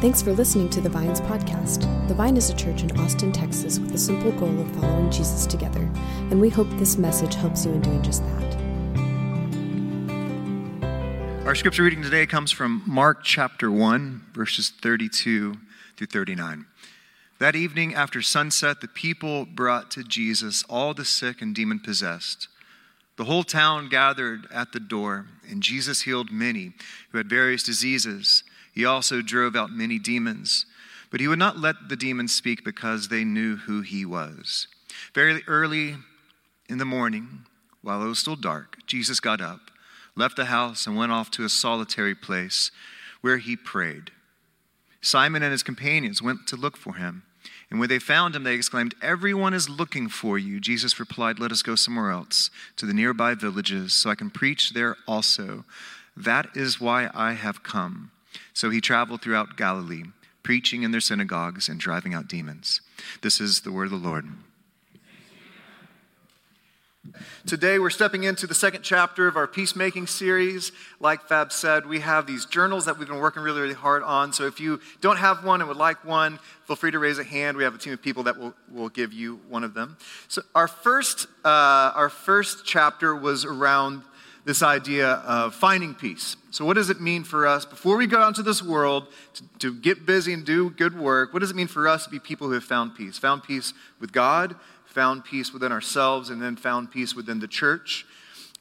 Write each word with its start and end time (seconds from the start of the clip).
Thanks 0.00 0.22
for 0.22 0.32
listening 0.32 0.68
to 0.70 0.80
the 0.80 0.88
Vines 0.88 1.20
podcast. 1.20 1.80
The 2.06 2.14
Vine 2.14 2.36
is 2.36 2.50
a 2.50 2.54
church 2.54 2.84
in 2.84 3.00
Austin, 3.00 3.32
Texas, 3.32 3.80
with 3.80 3.90
the 3.90 3.98
simple 3.98 4.30
goal 4.30 4.60
of 4.60 4.70
following 4.76 5.10
Jesus 5.10 5.44
together, 5.44 5.90
and 6.30 6.40
we 6.40 6.48
hope 6.48 6.68
this 6.74 6.96
message 6.96 7.34
helps 7.34 7.66
you 7.66 7.72
in 7.72 7.80
doing 7.80 8.00
just 8.00 8.22
that. 8.22 8.56
Our 11.44 11.56
scripture 11.56 11.82
reading 11.82 12.04
today 12.04 12.26
comes 12.26 12.52
from 12.52 12.84
Mark 12.86 13.24
chapter 13.24 13.72
1, 13.72 14.26
verses 14.32 14.70
32 14.70 15.56
through 15.96 16.06
39. 16.06 16.66
That 17.40 17.56
evening 17.56 17.96
after 17.96 18.22
sunset, 18.22 18.80
the 18.80 18.86
people 18.86 19.46
brought 19.46 19.90
to 19.90 20.04
Jesus 20.04 20.62
all 20.70 20.94
the 20.94 21.04
sick 21.04 21.42
and 21.42 21.52
demon 21.56 21.80
possessed. 21.80 22.46
The 23.16 23.24
whole 23.24 23.42
town 23.42 23.88
gathered 23.88 24.46
at 24.54 24.70
the 24.70 24.78
door, 24.78 25.26
and 25.50 25.60
Jesus 25.60 26.02
healed 26.02 26.30
many 26.30 26.74
who 27.10 27.18
had 27.18 27.28
various 27.28 27.64
diseases 27.64 28.44
he 28.78 28.84
also 28.84 29.22
drove 29.22 29.56
out 29.56 29.72
many 29.72 29.98
demons, 29.98 30.64
but 31.10 31.18
he 31.18 31.26
would 31.26 31.40
not 31.40 31.58
let 31.58 31.88
the 31.88 31.96
demons 31.96 32.32
speak 32.32 32.64
because 32.64 33.08
they 33.08 33.24
knew 33.24 33.56
who 33.56 33.80
he 33.80 34.04
was. 34.04 34.68
Very 35.12 35.42
early 35.48 35.96
in 36.68 36.78
the 36.78 36.84
morning, 36.84 37.40
while 37.82 38.00
it 38.00 38.06
was 38.06 38.20
still 38.20 38.36
dark, 38.36 38.76
Jesus 38.86 39.18
got 39.18 39.40
up, 39.40 39.72
left 40.14 40.36
the 40.36 40.44
house, 40.44 40.86
and 40.86 40.96
went 40.96 41.10
off 41.10 41.28
to 41.32 41.44
a 41.44 41.48
solitary 41.48 42.14
place 42.14 42.70
where 43.20 43.38
he 43.38 43.56
prayed. 43.56 44.12
Simon 45.00 45.42
and 45.42 45.50
his 45.50 45.64
companions 45.64 46.22
went 46.22 46.46
to 46.46 46.54
look 46.54 46.76
for 46.76 46.94
him. 46.94 47.24
And 47.72 47.80
when 47.80 47.88
they 47.88 47.98
found 47.98 48.36
him, 48.36 48.44
they 48.44 48.54
exclaimed, 48.54 48.94
Everyone 49.02 49.54
is 49.54 49.68
looking 49.68 50.08
for 50.08 50.38
you. 50.38 50.60
Jesus 50.60 51.00
replied, 51.00 51.40
Let 51.40 51.50
us 51.50 51.62
go 51.62 51.74
somewhere 51.74 52.12
else, 52.12 52.48
to 52.76 52.86
the 52.86 52.94
nearby 52.94 53.34
villages, 53.34 53.92
so 53.92 54.08
I 54.08 54.14
can 54.14 54.30
preach 54.30 54.70
there 54.72 54.96
also. 55.08 55.64
That 56.16 56.50
is 56.54 56.80
why 56.80 57.10
I 57.12 57.32
have 57.32 57.64
come. 57.64 58.12
So 58.58 58.70
he 58.70 58.80
traveled 58.80 59.22
throughout 59.22 59.56
Galilee, 59.56 60.02
preaching 60.42 60.82
in 60.82 60.90
their 60.90 61.00
synagogues 61.00 61.68
and 61.68 61.78
driving 61.78 62.12
out 62.12 62.26
demons. 62.26 62.80
This 63.22 63.40
is 63.40 63.60
the 63.60 63.70
word 63.70 63.84
of 63.84 63.90
the 63.92 64.08
Lord. 64.08 64.26
Today, 67.46 67.78
we're 67.78 67.88
stepping 67.88 68.24
into 68.24 68.48
the 68.48 68.56
second 68.56 68.82
chapter 68.82 69.28
of 69.28 69.36
our 69.36 69.46
peacemaking 69.46 70.08
series. 70.08 70.72
Like 70.98 71.28
Fab 71.28 71.52
said, 71.52 71.86
we 71.86 72.00
have 72.00 72.26
these 72.26 72.46
journals 72.46 72.86
that 72.86 72.98
we've 72.98 73.06
been 73.06 73.20
working 73.20 73.44
really, 73.44 73.60
really 73.60 73.74
hard 73.74 74.02
on. 74.02 74.32
So 74.32 74.46
if 74.46 74.58
you 74.58 74.80
don't 75.00 75.18
have 75.18 75.44
one 75.44 75.60
and 75.60 75.68
would 75.68 75.76
like 75.76 76.04
one, 76.04 76.40
feel 76.66 76.74
free 76.74 76.90
to 76.90 76.98
raise 76.98 77.20
a 77.20 77.24
hand. 77.24 77.56
We 77.56 77.62
have 77.62 77.76
a 77.76 77.78
team 77.78 77.92
of 77.92 78.02
people 78.02 78.24
that 78.24 78.36
will, 78.36 78.54
will 78.72 78.88
give 78.88 79.12
you 79.12 79.36
one 79.48 79.62
of 79.62 79.72
them. 79.72 79.96
So 80.26 80.42
our 80.56 80.66
first, 80.66 81.28
uh, 81.44 81.92
our 81.94 82.08
first 82.08 82.64
chapter 82.64 83.14
was 83.14 83.44
around 83.44 84.02
this 84.48 84.62
idea 84.62 85.08
of 85.26 85.54
finding 85.54 85.94
peace. 85.94 86.34
So, 86.52 86.64
what 86.64 86.76
does 86.76 86.88
it 86.88 87.02
mean 87.02 87.22
for 87.22 87.46
us 87.46 87.66
before 87.66 87.98
we 87.98 88.06
go 88.06 88.18
out 88.18 88.28
into 88.28 88.42
this 88.42 88.62
world 88.62 89.06
to, 89.34 89.42
to, 89.58 89.74
get 89.74 90.06
busy 90.06 90.32
and 90.32 90.42
do 90.42 90.70
good 90.70 90.98
work? 90.98 91.34
What 91.34 91.40
does 91.40 91.50
it 91.50 91.56
mean 91.56 91.66
for 91.66 91.86
us 91.86 92.04
to 92.04 92.10
be 92.10 92.18
people 92.18 92.46
who 92.46 92.54
have 92.54 92.64
found 92.64 92.94
peace? 92.94 93.18
Found 93.18 93.42
peace 93.42 93.74
with 94.00 94.10
God, 94.10 94.56
found 94.86 95.26
peace 95.26 95.52
within 95.52 95.70
ourselves, 95.70 96.30
and 96.30 96.40
then 96.40 96.56
found 96.56 96.90
peace 96.90 97.14
within 97.14 97.40
the 97.40 97.46
church. 97.46 98.06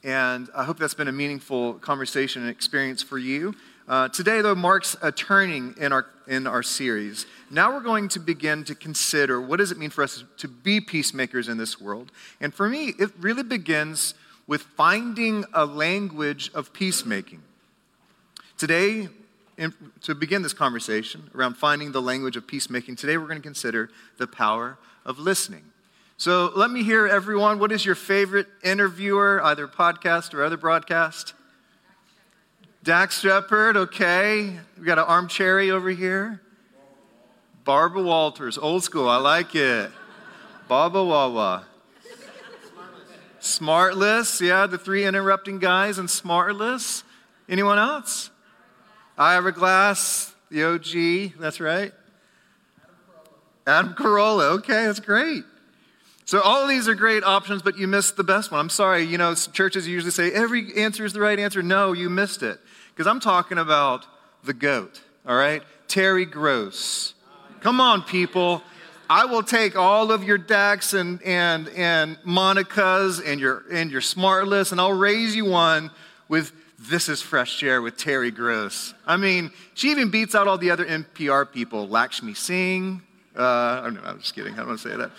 And 0.03 0.49
I 0.53 0.65
hope 0.65 0.77
that's 0.77 0.93
been 0.93 1.07
a 1.07 1.13
meaningful 1.13 1.75
conversation 1.75 2.41
and 2.41 2.51
experience 2.51 3.01
for 3.01 3.17
you. 3.17 3.55
Uh, 3.87 4.09
today, 4.09 4.41
though, 4.41 4.55
marks 4.55 4.97
a 5.01 5.13
turning 5.13 5.73
in 5.79 5.93
our, 5.93 6.05
in 6.27 6.47
our 6.47 6.63
series. 6.63 7.25
Now 7.49 7.71
we're 7.71 7.79
going 7.79 8.09
to 8.09 8.19
begin 8.19 8.65
to 8.65 8.75
consider 8.75 9.39
what 9.39 9.55
does 9.55 9.71
it 9.71 9.77
mean 9.77 9.91
for 9.91 10.03
us 10.03 10.25
to 10.39 10.49
be 10.49 10.81
peacemakers 10.81 11.47
in 11.47 11.55
this 11.55 11.79
world. 11.79 12.11
And 12.41 12.53
for 12.53 12.67
me, 12.67 12.93
it 12.99 13.11
really 13.17 13.43
begins 13.43 14.15
with 14.47 14.61
finding 14.61 15.45
a 15.53 15.65
language 15.65 16.49
of 16.53 16.73
peacemaking. 16.73 17.43
Today, 18.57 19.09
in, 19.57 19.73
to 20.01 20.15
begin 20.15 20.41
this 20.41 20.53
conversation 20.53 21.29
around 21.35 21.55
finding 21.55 21.91
the 21.91 22.01
language 22.01 22.37
of 22.37 22.47
peacemaking, 22.47 22.95
today 22.95 23.17
we're 23.17 23.27
going 23.27 23.37
to 23.37 23.43
consider 23.43 23.89
the 24.17 24.27
power 24.27 24.77
of 25.05 25.19
listening. 25.19 25.63
So 26.17 26.51
let 26.55 26.71
me 26.71 26.81
hear 26.81 27.05
everyone. 27.07 27.59
What 27.59 27.71
is 27.71 27.85
your 27.85 27.93
favorite 27.93 28.47
interviewer, 28.63 29.39
either 29.43 29.67
podcast 29.67 30.33
or 30.33 30.43
other 30.43 30.57
broadcast? 30.57 31.33
Dax 32.83 33.19
Shepard, 33.19 33.75
okay. 33.77 34.57
We 34.79 34.85
got 34.85 34.97
an 34.97 35.05
armchair 35.05 35.59
over 35.59 35.89
here. 35.89 36.41
Barbara 37.65 38.01
Walters, 38.01 38.57
old 38.57 38.83
school, 38.83 39.09
I 39.09 39.17
like 39.17 39.53
it. 39.53 39.91
Baba 40.67 41.03
Wawa. 41.03 41.65
Smartless, 43.39 44.41
yeah, 44.41 44.67
the 44.67 44.77
three 44.77 45.05
interrupting 45.05 45.59
guys 45.59 45.97
and 45.97 46.09
Smartless. 46.09 47.03
Anyone 47.49 47.79
else? 47.79 48.29
Glass, 49.17 50.35
the 50.49 50.63
OG, 50.63 51.39
that's 51.39 51.59
right. 51.59 51.93
Adam 53.65 53.93
Carolla, 53.95 54.57
okay, 54.57 54.85
that's 54.85 54.99
great. 54.99 55.43
So 56.25 56.41
all 56.41 56.67
these 56.67 56.87
are 56.87 56.95
great 56.95 57.23
options, 57.23 57.61
but 57.61 57.77
you 57.77 57.87
missed 57.87 58.17
the 58.17 58.23
best 58.23 58.51
one. 58.51 58.59
I'm 58.59 58.69
sorry, 58.69 59.03
you 59.03 59.17
know, 59.17 59.33
churches 59.33 59.87
usually 59.87 60.11
say 60.11 60.31
every 60.31 60.75
answer 60.75 61.05
is 61.05 61.13
the 61.13 61.21
right 61.21 61.39
answer. 61.39 61.61
No, 61.61 61.93
you 61.93 62.09
missed 62.09 62.43
it. 62.43 62.59
Because 62.89 63.07
I'm 63.07 63.19
talking 63.19 63.57
about 63.57 64.05
the 64.43 64.53
GOAT, 64.53 65.01
all 65.25 65.35
right? 65.35 65.63
Terry 65.87 66.25
Gross. 66.25 67.13
Come 67.61 67.79
on, 67.79 68.01
people. 68.03 68.61
I 69.09 69.23
will 69.25 69.43
take 69.43 69.77
all 69.77 70.11
of 70.11 70.25
your 70.25 70.37
Dax 70.37 70.93
and, 70.93 71.21
and, 71.23 71.69
and 71.69 72.17
Monica's 72.25 73.21
and 73.21 73.39
your, 73.39 73.63
and 73.71 73.89
your 73.89 74.01
Smartless, 74.01 74.73
and 74.73 74.81
I'll 74.81 74.91
raise 74.91 75.33
you 75.33 75.45
one 75.45 75.91
with 76.27 76.51
This 76.77 77.07
is 77.07 77.21
Fresh 77.21 77.63
Air 77.63 77.81
with 77.81 77.95
Terry 77.95 78.31
Gross. 78.31 78.93
I 79.05 79.15
mean, 79.15 79.51
she 79.75 79.91
even 79.91 80.09
beats 80.09 80.35
out 80.35 80.49
all 80.49 80.57
the 80.57 80.71
other 80.71 80.85
NPR 80.85 81.49
people, 81.49 81.87
Lakshmi 81.87 82.33
Singh. 82.33 83.01
Uh, 83.33 83.81
I'm, 83.85 83.99
I'm 84.03 84.19
just 84.19 84.35
kidding, 84.35 84.53
I 84.55 84.57
don't 84.57 84.67
want 84.67 84.81
to 84.81 84.89
say 84.89 84.97
that. 84.97 85.11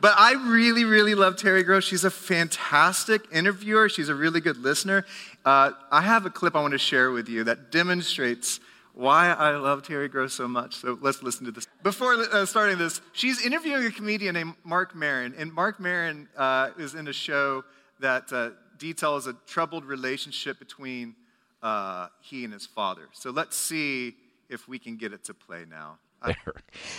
But 0.00 0.14
I 0.16 0.32
really, 0.32 0.84
really 0.84 1.14
love 1.14 1.36
Terry 1.36 1.62
Gross. 1.62 1.84
She's 1.84 2.04
a 2.04 2.10
fantastic 2.10 3.22
interviewer. 3.30 3.90
She's 3.90 4.08
a 4.08 4.14
really 4.14 4.40
good 4.40 4.56
listener. 4.56 5.04
Uh, 5.44 5.72
I 5.90 6.00
have 6.00 6.24
a 6.24 6.30
clip 6.30 6.56
I 6.56 6.60
want 6.62 6.72
to 6.72 6.78
share 6.78 7.10
with 7.10 7.28
you 7.28 7.44
that 7.44 7.70
demonstrates 7.70 8.60
why 8.96 9.28
I 9.28 9.54
love 9.56 9.82
Terry 9.82 10.08
Gross 10.08 10.32
so 10.32 10.48
much. 10.48 10.76
So 10.76 10.98
let's 11.02 11.22
listen 11.22 11.44
to 11.44 11.52
this. 11.52 11.68
Before 11.82 12.14
uh, 12.14 12.46
starting 12.46 12.78
this, 12.78 13.02
she's 13.12 13.44
interviewing 13.44 13.84
a 13.84 13.90
comedian 13.90 14.34
named 14.34 14.54
Marc 14.64 14.94
Maron. 14.94 15.34
And 15.36 15.52
Marc 15.52 15.78
Maron 15.78 16.28
uh, 16.36 16.70
is 16.78 16.94
in 16.94 17.06
a 17.06 17.12
show 17.12 17.62
that 18.00 18.32
uh, 18.32 18.50
details 18.78 19.26
a 19.26 19.34
troubled 19.46 19.84
relationship 19.84 20.58
between 20.58 21.14
uh, 21.62 22.08
he 22.22 22.44
and 22.44 22.52
his 22.54 22.64
father. 22.64 23.08
So 23.12 23.30
let's 23.30 23.54
see 23.54 24.14
if 24.48 24.66
we 24.66 24.78
can 24.78 24.96
get 24.96 25.12
it 25.12 25.24
to 25.24 25.34
play 25.34 25.64
now. 25.68 25.98
There. 26.24 26.36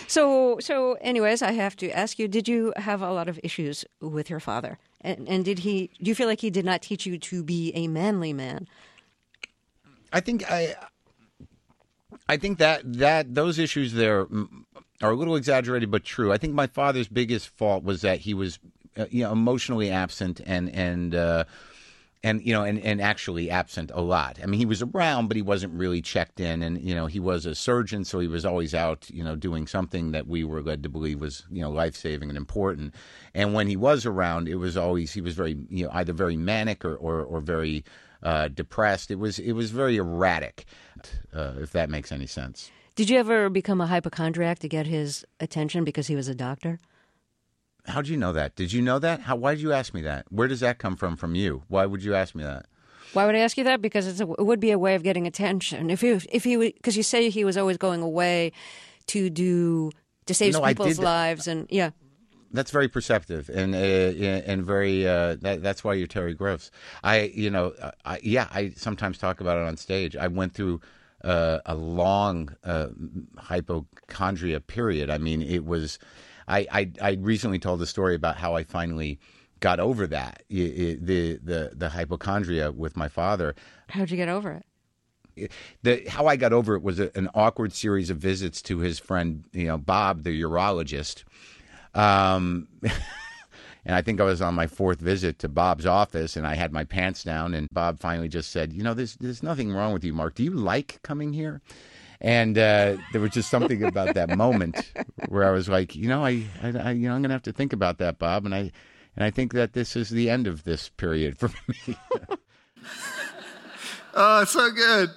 So, 0.06 0.58
so, 0.60 0.96
anyways, 1.00 1.42
I 1.42 1.50
have 1.50 1.74
to 1.78 1.90
ask 1.90 2.20
you: 2.20 2.28
Did 2.28 2.46
you 2.46 2.72
have 2.76 3.02
a 3.02 3.10
lot 3.10 3.28
of 3.28 3.38
issues 3.42 3.84
with 4.00 4.30
your 4.30 4.38
father, 4.38 4.78
and, 5.00 5.28
and 5.28 5.44
did 5.44 5.58
he? 5.58 5.90
Do 6.00 6.08
you 6.08 6.14
feel 6.14 6.28
like 6.28 6.40
he 6.40 6.50
did 6.50 6.64
not 6.64 6.82
teach 6.82 7.04
you 7.04 7.18
to 7.18 7.42
be 7.42 7.72
a 7.74 7.88
manly 7.88 8.32
man? 8.32 8.68
I 10.12 10.20
think 10.20 10.50
I, 10.50 10.76
I 12.28 12.36
think 12.36 12.58
that 12.58 12.80
that 12.94 13.34
those 13.34 13.58
issues 13.58 13.92
there 13.92 14.26
are 15.02 15.10
a 15.10 15.14
little 15.14 15.36
exaggerated, 15.36 15.90
but 15.90 16.04
true. 16.04 16.32
I 16.32 16.38
think 16.38 16.54
my 16.54 16.66
father's 16.66 17.08
biggest 17.08 17.48
fault 17.48 17.84
was 17.84 18.02
that 18.02 18.20
he 18.20 18.34
was, 18.34 18.58
uh, 18.96 19.06
you 19.10 19.24
know, 19.24 19.32
emotionally 19.32 19.90
absent 19.90 20.40
and 20.44 20.70
and 20.74 21.14
uh, 21.14 21.44
and 22.22 22.42
you 22.44 22.52
know 22.52 22.64
and, 22.64 22.80
and 22.80 23.00
actually 23.00 23.50
absent 23.50 23.90
a 23.94 24.00
lot. 24.00 24.38
I 24.42 24.46
mean, 24.46 24.58
he 24.58 24.66
was 24.66 24.82
around, 24.82 25.28
but 25.28 25.36
he 25.36 25.42
wasn't 25.42 25.74
really 25.74 26.02
checked 26.02 26.40
in. 26.40 26.62
And 26.62 26.80
you 26.80 26.94
know, 26.94 27.06
he 27.06 27.20
was 27.20 27.46
a 27.46 27.54
surgeon, 27.54 28.04
so 28.04 28.18
he 28.20 28.28
was 28.28 28.44
always 28.44 28.74
out, 28.74 29.08
you 29.10 29.22
know, 29.22 29.36
doing 29.36 29.66
something 29.66 30.12
that 30.12 30.26
we 30.26 30.44
were 30.44 30.62
led 30.62 30.82
to 30.82 30.88
believe 30.88 31.20
was 31.20 31.44
you 31.50 31.62
know 31.62 31.70
life 31.70 31.94
saving 31.94 32.28
and 32.30 32.36
important. 32.36 32.94
And 33.34 33.54
when 33.54 33.68
he 33.68 33.76
was 33.76 34.04
around, 34.06 34.48
it 34.48 34.56
was 34.56 34.76
always 34.76 35.12
he 35.12 35.20
was 35.20 35.34
very 35.34 35.56
you 35.68 35.84
know 35.84 35.90
either 35.92 36.12
very 36.12 36.36
manic 36.36 36.84
or 36.84 36.96
or, 36.96 37.22
or 37.22 37.40
very 37.40 37.84
uh, 38.22 38.48
depressed. 38.48 39.10
It 39.10 39.18
was 39.18 39.38
it 39.38 39.52
was 39.52 39.70
very 39.70 39.96
erratic, 39.96 40.64
uh, 41.32 41.54
if 41.58 41.72
that 41.72 41.90
makes 41.90 42.12
any 42.12 42.26
sense. 42.26 42.70
Did 42.94 43.10
you 43.10 43.18
ever 43.18 43.48
become 43.48 43.80
a 43.80 43.86
hypochondriac 43.86 44.58
to 44.60 44.68
get 44.68 44.86
his 44.86 45.24
attention 45.38 45.84
because 45.84 46.08
he 46.08 46.16
was 46.16 46.26
a 46.28 46.34
doctor? 46.34 46.78
How 47.86 48.02
do 48.02 48.10
you 48.10 48.16
know 48.16 48.32
that? 48.32 48.56
Did 48.56 48.72
you 48.72 48.82
know 48.82 48.98
that? 48.98 49.20
How? 49.20 49.36
Why 49.36 49.54
did 49.54 49.62
you 49.62 49.72
ask 49.72 49.94
me 49.94 50.02
that? 50.02 50.26
Where 50.30 50.48
does 50.48 50.60
that 50.60 50.78
come 50.78 50.96
from? 50.96 51.16
From 51.16 51.34
you? 51.34 51.62
Why 51.68 51.86
would 51.86 52.02
you 52.02 52.14
ask 52.14 52.34
me 52.34 52.42
that? 52.44 52.66
Why 53.12 53.24
would 53.24 53.34
I 53.34 53.38
ask 53.38 53.56
you 53.56 53.64
that? 53.64 53.80
Because 53.80 54.20
a, 54.20 54.24
it 54.24 54.44
would 54.44 54.60
be 54.60 54.70
a 54.70 54.78
way 54.78 54.94
of 54.94 55.02
getting 55.02 55.26
attention. 55.26 55.88
If 55.88 56.02
he, 56.02 56.08
if 56.30 56.44
he, 56.44 56.56
because 56.56 56.96
you 56.96 57.02
say 57.02 57.30
he 57.30 57.44
was 57.44 57.56
always 57.56 57.78
going 57.78 58.02
away 58.02 58.52
to 59.06 59.30
do 59.30 59.90
to 60.26 60.34
save 60.34 60.52
No, 60.52 60.60
people's 60.60 60.98
lives, 60.98 61.46
and 61.46 61.66
yeah. 61.70 61.90
That's 62.50 62.70
very 62.70 62.88
perceptive 62.88 63.50
and 63.50 63.74
uh, 63.74 63.78
and 63.78 64.64
very. 64.64 65.06
Uh, 65.06 65.36
that, 65.42 65.62
that's 65.62 65.84
why 65.84 65.94
you're 65.94 66.06
Terry 66.06 66.34
Gross. 66.34 66.70
I, 67.04 67.32
you 67.34 67.50
know, 67.50 67.74
I, 68.04 68.20
yeah, 68.22 68.48
I 68.50 68.70
sometimes 68.76 69.18
talk 69.18 69.40
about 69.40 69.58
it 69.58 69.64
on 69.68 69.76
stage. 69.76 70.16
I 70.16 70.28
went 70.28 70.54
through 70.54 70.80
uh, 71.24 71.58
a 71.66 71.74
long 71.74 72.54
uh, 72.64 72.88
hypochondria 73.36 74.60
period. 74.60 75.10
I 75.10 75.18
mean, 75.18 75.42
it 75.42 75.64
was. 75.64 75.98
I, 76.46 76.66
I 76.72 76.90
I 77.02 77.10
recently 77.20 77.58
told 77.58 77.82
a 77.82 77.86
story 77.86 78.14
about 78.14 78.36
how 78.36 78.54
I 78.56 78.62
finally 78.64 79.18
got 79.60 79.80
over 79.80 80.06
that 80.06 80.42
I- 80.50 80.54
I- 80.54 80.98
the 81.00 81.38
the 81.42 81.72
the 81.74 81.88
hypochondria 81.90 82.72
with 82.72 82.96
my 82.96 83.08
father. 83.08 83.54
How'd 83.88 84.10
you 84.10 84.16
get 84.16 84.28
over 84.28 84.52
it? 84.52 84.64
the 85.82 86.04
how 86.08 86.26
I 86.26 86.36
got 86.36 86.52
over 86.52 86.74
it 86.74 86.82
was 86.82 86.98
a, 86.98 87.16
an 87.16 87.28
awkward 87.34 87.72
series 87.72 88.10
of 88.10 88.16
visits 88.18 88.60
to 88.62 88.78
his 88.78 88.98
friend, 88.98 89.44
you 89.52 89.66
know, 89.66 89.78
Bob, 89.78 90.22
the 90.24 90.40
urologist. 90.42 91.24
Um, 91.94 92.68
and 92.82 93.94
I 93.94 94.02
think 94.02 94.20
I 94.20 94.24
was 94.24 94.40
on 94.42 94.54
my 94.54 94.66
fourth 94.66 95.00
visit 95.00 95.38
to 95.40 95.48
Bob's 95.48 95.86
office, 95.86 96.36
and 96.36 96.46
I 96.46 96.54
had 96.54 96.72
my 96.72 96.84
pants 96.84 97.24
down, 97.24 97.54
and 97.54 97.68
Bob 97.72 98.00
finally 98.00 98.28
just 98.28 98.50
said, 98.50 98.72
"You 98.72 98.82
know, 98.82 98.94
there's 98.94 99.16
there's 99.16 99.42
nothing 99.42 99.72
wrong 99.72 99.92
with 99.92 100.04
you, 100.04 100.12
Marc. 100.12 100.34
Do 100.34 100.44
you 100.44 100.52
like 100.52 101.00
coming 101.02 101.32
here?" 101.32 101.60
And 102.20 102.58
uh, 102.58 102.96
there 103.12 103.20
was 103.20 103.30
just 103.30 103.48
something 103.48 103.84
about 103.84 104.14
that 104.14 104.36
moment 104.36 104.92
where 105.28 105.44
I 105.44 105.52
was 105.52 105.68
like, 105.68 105.94
you 105.94 106.08
know, 106.08 106.24
I, 106.24 106.42
I, 106.60 106.68
I 106.76 106.90
you 106.90 107.08
know, 107.08 107.14
I'm 107.14 107.22
going 107.22 107.28
to 107.28 107.34
have 107.34 107.42
to 107.44 107.52
think 107.52 107.72
about 107.72 107.98
that, 107.98 108.18
Bob, 108.18 108.44
and 108.44 108.52
I, 108.52 108.72
and 109.14 109.24
I 109.24 109.30
think 109.30 109.52
that 109.52 109.72
this 109.72 109.94
is 109.94 110.10
the 110.10 110.28
end 110.28 110.48
of 110.48 110.64
this 110.64 110.88
period 110.88 111.38
for 111.38 111.48
me. 111.68 111.96
Oh, 114.20 114.44
so 114.44 114.70
good. 114.72 115.10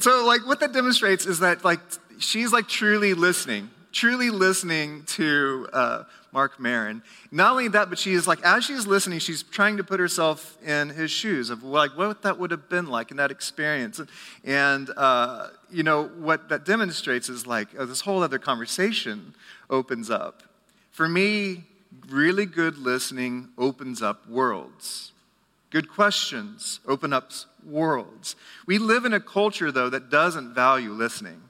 So, 0.00 0.26
like, 0.26 0.46
what 0.46 0.60
that 0.60 0.72
demonstrates 0.74 1.24
is 1.24 1.38
that, 1.38 1.64
like, 1.64 1.80
she's 2.18 2.52
like 2.52 2.68
truly 2.68 3.14
listening, 3.14 3.70
truly 3.94 4.28
listening 4.28 5.04
to 5.04 5.68
uh, 5.72 6.02
Marc 6.32 6.58
Maron. 6.58 7.02
Not 7.30 7.52
only 7.52 7.68
that, 7.68 7.88
but 7.88 7.98
she 7.98 8.12
is 8.12 8.26
like, 8.26 8.42
as 8.42 8.64
she's 8.64 8.86
listening, 8.86 9.20
she's 9.20 9.44
trying 9.44 9.76
to 9.76 9.84
put 9.84 10.00
herself 10.00 10.58
in 10.66 10.90
his 10.90 11.10
shoes 11.10 11.48
of 11.48 11.62
like 11.62 11.96
what 11.96 12.22
that 12.22 12.38
would 12.38 12.50
have 12.50 12.68
been 12.68 12.86
like 12.86 13.12
in 13.12 13.16
that 13.18 13.30
experience. 13.30 14.00
And, 14.42 14.90
uh, 14.96 15.48
you 15.70 15.84
know, 15.84 16.08
what 16.18 16.48
that 16.48 16.64
demonstrates 16.64 17.28
is 17.28 17.46
like 17.46 17.68
uh, 17.78 17.84
this 17.84 18.00
whole 18.00 18.22
other 18.22 18.38
conversation 18.38 19.34
opens 19.70 20.10
up. 20.10 20.42
For 20.90 21.08
me, 21.08 21.64
really 22.08 22.46
good 22.46 22.76
listening 22.76 23.48
opens 23.56 24.02
up 24.02 24.28
worlds. 24.28 25.12
Good 25.70 25.88
questions 25.88 26.80
open 26.86 27.12
up 27.12 27.30
worlds. 27.64 28.36
We 28.66 28.78
live 28.78 29.04
in 29.04 29.12
a 29.12 29.20
culture, 29.20 29.72
though, 29.72 29.90
that 29.90 30.10
doesn't 30.10 30.54
value 30.54 30.90
listening. 30.90 31.40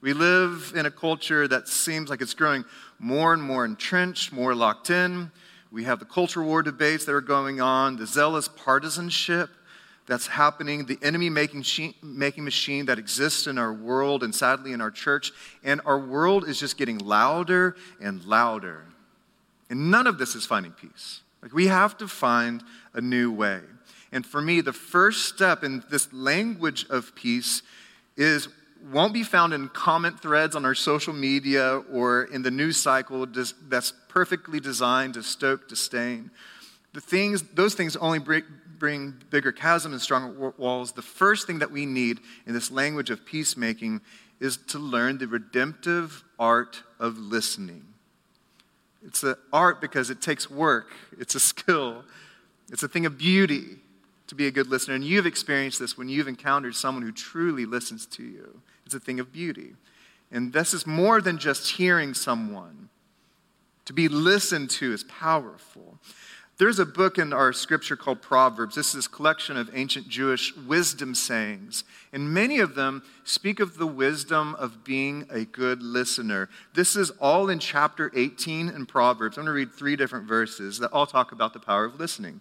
We 0.00 0.12
live 0.12 0.72
in 0.76 0.86
a 0.86 0.90
culture 0.90 1.48
that 1.48 1.66
seems 1.66 2.08
like 2.08 2.20
it's 2.20 2.34
growing 2.34 2.64
more 3.00 3.34
and 3.34 3.42
more 3.42 3.64
entrenched, 3.64 4.32
more 4.32 4.54
locked 4.54 4.90
in. 4.90 5.32
We 5.72 5.84
have 5.84 5.98
the 5.98 6.04
culture 6.04 6.42
war 6.42 6.62
debates 6.62 7.04
that 7.06 7.12
are 7.12 7.20
going 7.20 7.60
on, 7.60 7.96
the 7.96 8.06
zealous 8.06 8.48
partisanship 8.48 9.50
that's 10.06 10.28
happening, 10.28 10.86
the 10.86 10.98
enemy 11.02 11.28
making, 11.28 11.64
making 12.02 12.44
machine 12.44 12.86
that 12.86 12.98
exists 12.98 13.46
in 13.46 13.58
our 13.58 13.72
world 13.72 14.22
and 14.22 14.34
sadly 14.34 14.72
in 14.72 14.80
our 14.80 14.90
church. 14.90 15.32
And 15.64 15.80
our 15.84 15.98
world 15.98 16.48
is 16.48 16.60
just 16.60 16.78
getting 16.78 16.98
louder 16.98 17.76
and 18.00 18.24
louder. 18.24 18.84
And 19.68 19.90
none 19.90 20.06
of 20.06 20.16
this 20.16 20.34
is 20.34 20.46
finding 20.46 20.72
peace. 20.72 21.20
Like 21.42 21.52
we 21.52 21.66
have 21.66 21.98
to 21.98 22.08
find 22.08 22.62
a 22.94 23.00
new 23.00 23.32
way. 23.32 23.60
And 24.12 24.24
for 24.24 24.40
me, 24.40 24.60
the 24.60 24.72
first 24.72 25.26
step 25.26 25.62
in 25.62 25.82
this 25.90 26.10
language 26.12 26.86
of 26.88 27.14
peace 27.14 27.62
is 28.16 28.48
won't 28.92 29.12
be 29.12 29.22
found 29.22 29.52
in 29.52 29.68
comment 29.68 30.20
threads 30.20 30.56
on 30.56 30.64
our 30.64 30.74
social 30.74 31.12
media 31.12 31.82
or 31.92 32.24
in 32.24 32.42
the 32.42 32.50
news 32.50 32.76
cycle 32.76 33.26
that's 33.68 33.92
perfectly 34.08 34.60
designed 34.60 35.14
to 35.14 35.22
stoke 35.22 35.68
disdain. 35.68 36.30
The 36.94 37.00
things, 37.00 37.42
those 37.54 37.74
things 37.74 37.96
only 37.96 38.18
bring, 38.18 39.14
bigger 39.30 39.52
chasms 39.52 39.92
and 39.92 40.00
stronger 40.00 40.52
walls. 40.56 40.92
The 40.92 41.02
first 41.02 41.46
thing 41.46 41.58
that 41.58 41.70
we 41.70 41.84
need 41.84 42.20
in 42.46 42.54
this 42.54 42.70
language 42.70 43.10
of 43.10 43.26
peacemaking 43.26 44.00
is 44.40 44.56
to 44.68 44.78
learn 44.78 45.18
the 45.18 45.26
redemptive 45.26 46.22
art 46.38 46.82
of 47.00 47.18
listening. 47.18 47.84
It's 49.04 49.22
an 49.22 49.34
art 49.52 49.80
because 49.80 50.10
it 50.10 50.20
takes 50.20 50.50
work, 50.50 50.92
it's 51.18 51.34
a 51.34 51.40
skill, 51.40 52.04
it's 52.70 52.82
a 52.82 52.88
thing 52.88 53.06
of 53.06 53.18
beauty 53.18 53.78
to 54.28 54.34
be 54.34 54.46
a 54.46 54.50
good 54.50 54.68
listener. 54.68 54.94
And 54.94 55.04
you've 55.04 55.26
experienced 55.26 55.80
this 55.80 55.98
when 55.98 56.08
you've 56.08 56.28
encountered 56.28 56.76
someone 56.76 57.02
who 57.02 57.12
truly 57.12 57.66
listens 57.66 58.06
to 58.06 58.22
you. 58.22 58.62
It's 58.86 58.94
a 58.94 59.00
thing 59.00 59.20
of 59.20 59.32
beauty. 59.32 59.74
And 60.30 60.52
this 60.52 60.72
is 60.72 60.86
more 60.86 61.20
than 61.20 61.38
just 61.38 61.72
hearing 61.72 62.14
someone. 62.14 62.90
To 63.86 63.92
be 63.92 64.08
listened 64.08 64.70
to 64.70 64.92
is 64.92 65.04
powerful. 65.04 65.98
There's 66.58 66.80
a 66.80 66.84
book 66.84 67.18
in 67.18 67.32
our 67.32 67.52
scripture 67.52 67.96
called 67.96 68.20
Proverbs. 68.20 68.74
This 68.74 68.94
is 68.94 69.06
a 69.06 69.08
collection 69.08 69.56
of 69.56 69.70
ancient 69.72 70.08
Jewish 70.08 70.54
wisdom 70.56 71.14
sayings. 71.14 71.84
And 72.12 72.34
many 72.34 72.58
of 72.58 72.74
them 72.74 73.04
speak 73.24 73.60
of 73.60 73.78
the 73.78 73.86
wisdom 73.86 74.56
of 74.56 74.84
being 74.84 75.26
a 75.30 75.44
good 75.44 75.82
listener. 75.82 76.48
This 76.74 76.96
is 76.96 77.10
all 77.20 77.48
in 77.48 77.60
chapter 77.60 78.10
18 78.14 78.68
in 78.68 78.86
Proverbs. 78.86 79.38
I'm 79.38 79.44
going 79.44 79.54
to 79.54 79.56
read 79.56 79.72
three 79.72 79.94
different 79.94 80.26
verses 80.26 80.80
that 80.80 80.92
all 80.92 81.06
talk 81.06 81.30
about 81.30 81.52
the 81.52 81.60
power 81.60 81.84
of 81.84 81.98
listening. 81.98 82.40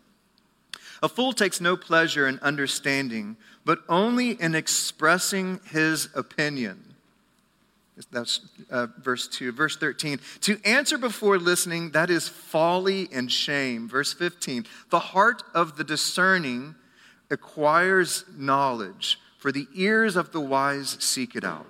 A 1.03 1.09
fool 1.09 1.33
takes 1.33 1.61
no 1.61 1.77
pleasure 1.77 2.27
in 2.27 2.39
understanding, 2.39 3.37
but 3.65 3.79
only 3.87 4.31
in 4.31 4.55
expressing 4.55 5.59
his 5.71 6.09
opinion. 6.15 6.83
That's 8.11 8.41
uh, 8.69 8.87
verse 9.01 9.27
2. 9.27 9.51
Verse 9.51 9.75
13. 9.75 10.19
To 10.41 10.59
answer 10.63 10.97
before 10.97 11.39
listening, 11.39 11.91
that 11.91 12.09
is 12.09 12.27
folly 12.27 13.09
and 13.11 13.31
shame. 13.31 13.87
Verse 13.87 14.13
15. 14.13 14.65
The 14.89 14.99
heart 14.99 15.43
of 15.53 15.77
the 15.77 15.83
discerning 15.83 16.75
acquires 17.29 18.23
knowledge, 18.37 19.19
for 19.37 19.51
the 19.51 19.67
ears 19.73 20.15
of 20.15 20.31
the 20.31 20.39
wise 20.39 20.97
seek 20.99 21.35
it 21.35 21.43
out. 21.43 21.65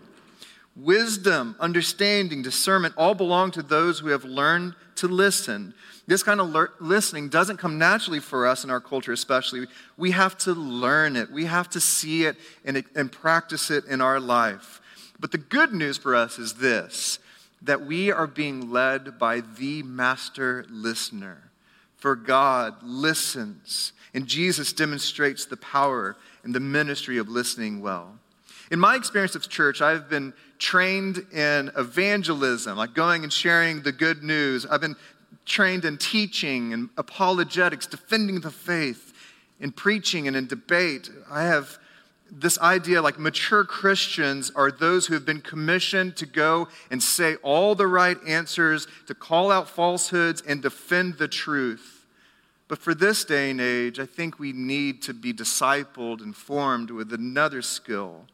Wisdom, 0.75 1.55
understanding, 1.59 2.43
discernment 2.43 2.93
all 2.97 3.15
belong 3.15 3.49
to 3.51 3.63
those 3.63 3.99
who 3.99 4.09
have 4.09 4.23
learned 4.23 4.75
to 4.95 5.07
listen. 5.07 5.73
This 6.07 6.23
kind 6.23 6.39
of 6.39 6.55
listening 6.79 7.27
doesn't 7.27 7.57
come 7.57 7.77
naturally 7.77 8.21
for 8.21 8.47
us 8.47 8.63
in 8.63 8.69
our 8.69 8.79
culture, 8.79 9.11
especially. 9.11 9.67
We 9.97 10.11
have 10.11 10.37
to 10.39 10.53
learn 10.53 11.17
it, 11.17 11.29
we 11.29 11.45
have 11.45 11.69
to 11.71 11.81
see 11.81 12.23
it 12.25 12.37
and, 12.63 12.83
and 12.95 13.11
practice 13.11 13.69
it 13.69 13.85
in 13.85 13.99
our 13.99 14.19
life. 14.19 14.81
But 15.19 15.31
the 15.31 15.37
good 15.37 15.73
news 15.73 15.97
for 15.97 16.15
us 16.15 16.39
is 16.39 16.55
this 16.55 17.19
that 17.63 17.85
we 17.85 18.11
are 18.11 18.27
being 18.27 18.71
led 18.71 19.17
by 19.17 19.41
the 19.41 19.81
master 19.83 20.63
listener. 20.69 21.49
For 21.95 22.15
God 22.15 22.75
listens, 22.83 23.93
and 24.13 24.27
Jesus 24.27 24.71
demonstrates 24.71 25.45
the 25.45 25.57
power 25.57 26.15
and 26.43 26.53
the 26.53 26.59
ministry 26.59 27.17
of 27.17 27.27
listening 27.27 27.81
well. 27.81 28.13
In 28.69 28.79
my 28.79 28.95
experience 28.95 29.35
of 29.35 29.49
church, 29.49 29.81
I've 29.81 30.07
been 30.07 30.33
trained 30.59 31.25
in 31.33 31.71
evangelism, 31.75 32.77
like 32.77 32.93
going 32.93 33.23
and 33.23 33.33
sharing 33.33 33.81
the 33.81 33.91
good 33.91 34.23
news. 34.23 34.65
I've 34.65 34.81
been 34.81 34.95
trained 35.47 35.85
in 35.85 35.97
teaching 35.97 36.73
and 36.73 36.89
apologetics, 36.97 37.87
defending 37.87 38.41
the 38.41 38.51
faith, 38.51 39.13
in 39.59 39.71
preaching 39.71 40.27
and 40.27 40.37
in 40.37 40.45
debate. 40.45 41.09
I 41.31 41.43
have 41.43 41.79
this 42.29 42.59
idea 42.59 43.01
like 43.01 43.17
mature 43.17 43.63
Christians 43.63 44.51
are 44.55 44.69
those 44.69 45.07
who 45.07 45.13
have 45.13 45.25
been 45.25 45.41
commissioned 45.41 46.17
to 46.17 46.25
go 46.25 46.67
and 46.91 47.01
say 47.01 47.35
all 47.37 47.73
the 47.73 47.87
right 47.87 48.17
answers, 48.27 48.87
to 49.07 49.15
call 49.15 49.51
out 49.51 49.69
falsehoods, 49.69 50.41
and 50.41 50.61
defend 50.61 51.17
the 51.17 51.27
truth. 51.27 52.05
But 52.67 52.79
for 52.79 52.93
this 52.93 53.23
day 53.23 53.49
and 53.49 53.61
age, 53.61 53.97
I 53.97 54.05
think 54.05 54.39
we 54.39 54.51
need 54.51 55.01
to 55.03 55.13
be 55.13 55.33
discipled 55.33 56.21
and 56.21 56.35
formed 56.35 56.91
with 56.91 57.13
another 57.13 57.61
skill. 57.61 58.25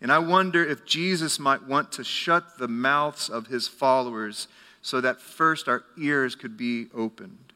And 0.00 0.10
I 0.10 0.18
wonder 0.18 0.64
if 0.64 0.84
Jesus 0.84 1.38
might 1.38 1.62
want 1.62 1.92
to 1.92 2.04
shut 2.04 2.58
the 2.58 2.68
mouths 2.68 3.30
of 3.30 3.46
his 3.46 3.68
followers 3.68 4.48
so 4.86 5.00
that 5.00 5.20
first 5.20 5.66
our 5.66 5.82
ears 5.98 6.36
could 6.36 6.56
be 6.56 6.86
opened. 6.94 7.52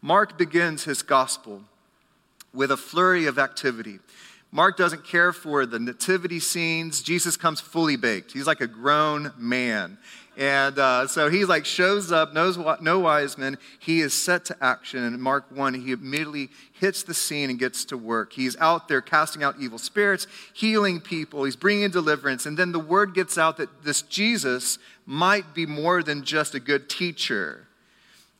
Mark 0.00 0.38
begins 0.38 0.84
his 0.84 1.02
gospel 1.02 1.60
with 2.54 2.70
a 2.70 2.78
flurry 2.78 3.26
of 3.26 3.38
activity. 3.38 3.98
Mark 4.52 4.76
doesn't 4.76 5.04
care 5.04 5.32
for 5.32 5.64
the 5.64 5.78
nativity 5.78 6.40
scenes. 6.40 7.02
Jesus 7.02 7.36
comes 7.36 7.60
fully 7.60 7.96
baked. 7.96 8.32
He's 8.32 8.46
like 8.46 8.60
a 8.60 8.66
grown 8.66 9.32
man. 9.36 9.96
And 10.36 10.78
uh, 10.78 11.06
so 11.06 11.28
he 11.28 11.44
like 11.44 11.66
shows 11.66 12.10
up, 12.10 12.32
knows 12.32 12.56
what, 12.56 12.82
no 12.82 12.98
wise 12.98 13.36
men. 13.36 13.58
He 13.78 14.00
is 14.00 14.14
set 14.14 14.44
to 14.46 14.56
action. 14.60 15.04
And 15.04 15.20
Mark 15.20 15.44
1, 15.50 15.74
he 15.74 15.92
immediately 15.92 16.48
hits 16.72 17.02
the 17.02 17.14
scene 17.14 17.50
and 17.50 17.58
gets 17.58 17.84
to 17.86 17.96
work. 17.96 18.32
He's 18.32 18.56
out 18.56 18.88
there 18.88 19.02
casting 19.02 19.42
out 19.42 19.56
evil 19.60 19.78
spirits, 19.78 20.26
healing 20.52 21.00
people. 21.00 21.44
He's 21.44 21.56
bringing 21.56 21.90
deliverance. 21.90 22.46
And 22.46 22.56
then 22.56 22.72
the 22.72 22.78
word 22.78 23.14
gets 23.14 23.38
out 23.38 23.56
that 23.58 23.82
this 23.84 24.02
Jesus 24.02 24.78
might 25.04 25.54
be 25.54 25.66
more 25.66 26.02
than 26.02 26.24
just 26.24 26.54
a 26.54 26.60
good 26.60 26.88
teacher. 26.88 27.66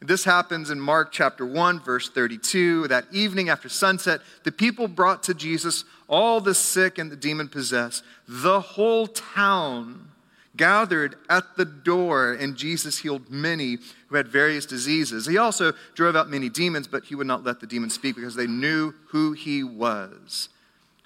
This 0.02 0.24
happens 0.24 0.70
in 0.70 0.80
Mark 0.80 1.12
chapter 1.12 1.44
1, 1.44 1.80
verse 1.80 2.08
32. 2.08 2.88
That 2.88 3.04
evening 3.12 3.50
after 3.50 3.68
sunset, 3.68 4.20
the 4.44 4.52
people 4.52 4.88
brought 4.88 5.22
to 5.24 5.34
Jesus 5.34 5.84
all 6.08 6.40
the 6.40 6.54
sick 6.54 6.96
and 6.96 7.12
the 7.12 7.16
demon 7.16 7.48
possessed. 7.48 8.02
The 8.26 8.60
whole 8.60 9.06
town 9.06 10.10
gathered 10.56 11.16
at 11.28 11.56
the 11.56 11.66
door, 11.66 12.32
and 12.32 12.56
Jesus 12.56 12.98
healed 12.98 13.30
many 13.30 13.78
who 14.08 14.16
had 14.16 14.26
various 14.26 14.64
diseases. 14.64 15.26
He 15.26 15.36
also 15.36 15.74
drove 15.94 16.16
out 16.16 16.30
many 16.30 16.48
demons, 16.48 16.88
but 16.88 17.04
he 17.04 17.14
would 17.14 17.26
not 17.26 17.44
let 17.44 17.60
the 17.60 17.66
demons 17.66 17.94
speak 17.94 18.16
because 18.16 18.34
they 18.34 18.46
knew 18.46 18.94
who 19.08 19.32
he 19.32 19.62
was. 19.62 20.48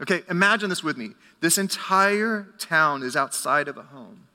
Okay, 0.01 0.23
imagine 0.29 0.71
this 0.71 0.85
with 0.85 0.97
me. 0.97 1.11
This 1.41 1.59
entire 1.59 2.47
town 2.59 3.03
is 3.03 3.17
outside 3.17 3.67
of 3.67 3.77
a 3.77 3.83
home, 3.83 4.29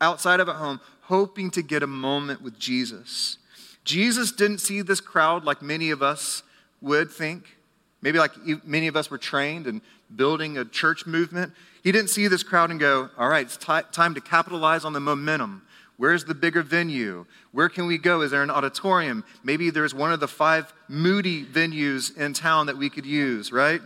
outside 0.00 0.40
of 0.40 0.48
a 0.48 0.54
home, 0.54 0.80
hoping 1.02 1.50
to 1.52 1.62
get 1.62 1.82
a 1.82 1.86
moment 1.86 2.42
with 2.42 2.58
Jesus. 2.58 3.38
Jesus 3.84 4.32
didn't 4.32 4.58
see 4.58 4.82
this 4.82 5.00
crowd 5.00 5.44
like 5.44 5.62
many 5.62 5.90
of 5.90 6.02
us 6.02 6.42
would 6.80 7.10
think. 7.10 7.56
Maybe 8.02 8.18
like 8.18 8.32
many 8.64 8.86
of 8.86 8.96
us 8.96 9.10
were 9.10 9.18
trained 9.18 9.66
in 9.66 9.80
building 10.14 10.58
a 10.58 10.64
church 10.64 11.06
movement. 11.06 11.52
He 11.82 11.92
didn't 11.92 12.10
see 12.10 12.28
this 12.28 12.42
crowd 12.42 12.70
and 12.70 12.80
go, 12.80 13.10
All 13.18 13.28
right, 13.28 13.46
it's 13.46 13.56
t- 13.56 13.72
time 13.92 14.14
to 14.14 14.20
capitalize 14.20 14.84
on 14.84 14.92
the 14.92 15.00
momentum. 15.00 15.62
Where's 15.96 16.24
the 16.24 16.34
bigger 16.34 16.62
venue? 16.62 17.24
Where 17.52 17.68
can 17.68 17.86
we 17.86 17.98
go? 17.98 18.22
Is 18.22 18.32
there 18.32 18.42
an 18.42 18.50
auditorium? 18.50 19.24
Maybe 19.44 19.70
there's 19.70 19.94
one 19.94 20.12
of 20.12 20.18
the 20.18 20.28
five 20.28 20.72
Moody 20.88 21.44
venues 21.44 22.16
in 22.16 22.32
town 22.32 22.66
that 22.66 22.76
we 22.76 22.90
could 22.90 23.06
use, 23.06 23.52
right? 23.52 23.80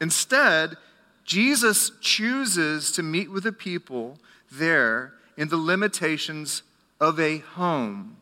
Instead, 0.00 0.76
Jesus 1.24 1.92
chooses 2.00 2.92
to 2.92 3.02
meet 3.02 3.30
with 3.30 3.44
the 3.44 3.52
people 3.52 4.18
there 4.52 5.14
in 5.36 5.48
the 5.48 5.56
limitations 5.56 6.62
of 7.00 7.18
a 7.18 7.38
home. 7.38 8.16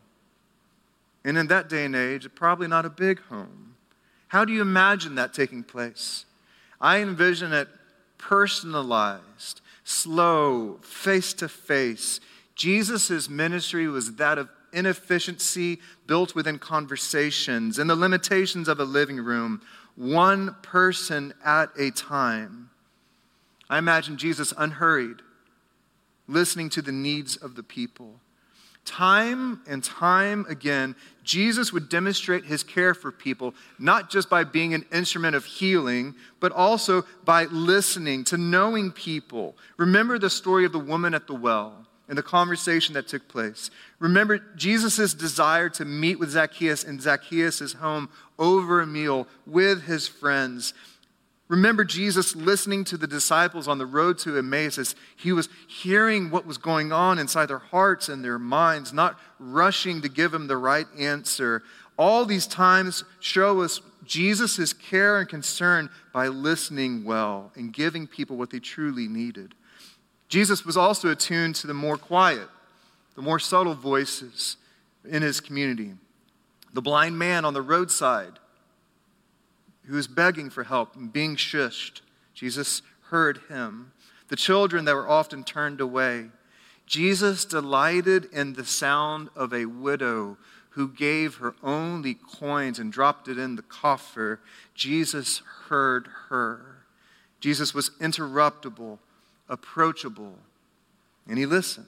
And 1.28 1.36
in 1.36 1.48
that 1.48 1.68
day 1.68 1.84
and 1.84 1.94
age, 1.94 2.26
probably 2.34 2.68
not 2.68 2.86
a 2.86 2.88
big 2.88 3.20
home. 3.24 3.74
How 4.28 4.46
do 4.46 4.52
you 4.54 4.62
imagine 4.62 5.16
that 5.16 5.34
taking 5.34 5.62
place? 5.62 6.24
I 6.80 7.02
envision 7.02 7.52
it 7.52 7.68
personalized, 8.16 9.60
slow, 9.84 10.78
face 10.80 11.34
to 11.34 11.46
face. 11.46 12.20
Jesus' 12.54 13.28
ministry 13.28 13.88
was 13.88 14.14
that 14.14 14.38
of 14.38 14.48
inefficiency 14.72 15.80
built 16.06 16.34
within 16.34 16.58
conversations 16.58 17.78
and 17.78 17.90
the 17.90 17.94
limitations 17.94 18.66
of 18.66 18.80
a 18.80 18.84
living 18.84 19.18
room, 19.18 19.60
one 19.96 20.56
person 20.62 21.34
at 21.44 21.68
a 21.78 21.90
time. 21.90 22.70
I 23.68 23.76
imagine 23.76 24.16
Jesus 24.16 24.54
unhurried, 24.56 25.18
listening 26.26 26.70
to 26.70 26.80
the 26.80 26.90
needs 26.90 27.36
of 27.36 27.54
the 27.54 27.62
people. 27.62 28.18
Time 28.88 29.60
and 29.66 29.84
time 29.84 30.46
again, 30.48 30.96
Jesus 31.28 31.74
would 31.74 31.90
demonstrate 31.90 32.46
his 32.46 32.62
care 32.62 32.94
for 32.94 33.12
people, 33.12 33.54
not 33.78 34.08
just 34.08 34.30
by 34.30 34.44
being 34.44 34.72
an 34.72 34.86
instrument 34.90 35.36
of 35.36 35.44
healing, 35.44 36.14
but 36.40 36.52
also 36.52 37.04
by 37.26 37.44
listening, 37.44 38.24
to 38.24 38.38
knowing 38.38 38.90
people. 38.90 39.54
Remember 39.76 40.18
the 40.18 40.30
story 40.30 40.64
of 40.64 40.72
the 40.72 40.78
woman 40.78 41.12
at 41.12 41.26
the 41.26 41.34
well 41.34 41.86
and 42.08 42.16
the 42.16 42.22
conversation 42.22 42.94
that 42.94 43.08
took 43.08 43.28
place. 43.28 43.70
Remember 43.98 44.38
Jesus' 44.56 45.12
desire 45.12 45.68
to 45.68 45.84
meet 45.84 46.18
with 46.18 46.30
Zacchaeus 46.30 46.82
in 46.82 46.98
Zacchaeus' 46.98 47.74
home 47.74 48.08
over 48.38 48.80
a 48.80 48.86
meal 48.86 49.28
with 49.46 49.82
his 49.82 50.08
friends. 50.08 50.72
Remember 51.48 51.82
Jesus 51.82 52.36
listening 52.36 52.84
to 52.84 52.98
the 52.98 53.06
disciples 53.06 53.68
on 53.68 53.78
the 53.78 53.86
road 53.86 54.18
to 54.18 54.36
Emmaus 54.36 54.94
he 55.16 55.32
was 55.32 55.48
hearing 55.66 56.30
what 56.30 56.46
was 56.46 56.58
going 56.58 56.92
on 56.92 57.18
inside 57.18 57.46
their 57.46 57.58
hearts 57.58 58.10
and 58.10 58.22
their 58.22 58.38
minds, 58.38 58.92
not 58.92 59.18
rushing 59.38 60.02
to 60.02 60.10
give 60.10 60.30
them 60.30 60.46
the 60.46 60.58
right 60.58 60.86
answer. 60.98 61.62
All 61.96 62.26
these 62.26 62.46
times 62.46 63.02
show 63.20 63.62
us 63.62 63.80
Jesus' 64.04 64.74
care 64.74 65.18
and 65.20 65.28
concern 65.28 65.88
by 66.12 66.28
listening 66.28 67.04
well 67.04 67.50
and 67.56 67.72
giving 67.72 68.06
people 68.06 68.36
what 68.36 68.50
they 68.50 68.60
truly 68.60 69.08
needed. 69.08 69.54
Jesus 70.28 70.66
was 70.66 70.76
also 70.76 71.08
attuned 71.10 71.54
to 71.56 71.66
the 71.66 71.74
more 71.74 71.96
quiet, 71.96 72.48
the 73.16 73.22
more 73.22 73.38
subtle 73.38 73.74
voices 73.74 74.58
in 75.08 75.22
his 75.22 75.40
community. 75.40 75.94
The 76.74 76.82
blind 76.82 77.18
man 77.18 77.46
on 77.46 77.54
the 77.54 77.62
roadside 77.62 78.38
who 79.88 79.96
was 79.96 80.06
begging 80.06 80.50
for 80.50 80.64
help 80.64 80.94
and 80.94 81.12
being 81.12 81.34
shushed. 81.34 82.02
Jesus 82.34 82.82
heard 83.10 83.40
him. 83.48 83.92
The 84.28 84.36
children 84.36 84.84
that 84.84 84.94
were 84.94 85.08
often 85.08 85.44
turned 85.44 85.80
away. 85.80 86.26
Jesus 86.86 87.44
delighted 87.44 88.26
in 88.32 88.52
the 88.52 88.64
sound 88.64 89.30
of 89.34 89.52
a 89.52 89.64
widow 89.64 90.36
who 90.70 90.88
gave 90.88 91.36
her 91.36 91.54
only 91.62 92.14
coins 92.14 92.78
and 92.78 92.92
dropped 92.92 93.28
it 93.28 93.38
in 93.38 93.56
the 93.56 93.62
coffer. 93.62 94.40
Jesus 94.74 95.42
heard 95.68 96.08
her. 96.28 96.84
Jesus 97.40 97.72
was 97.72 97.90
interruptible, 98.00 98.98
approachable, 99.48 100.38
and 101.26 101.38
he 101.38 101.46
listened. 101.46 101.86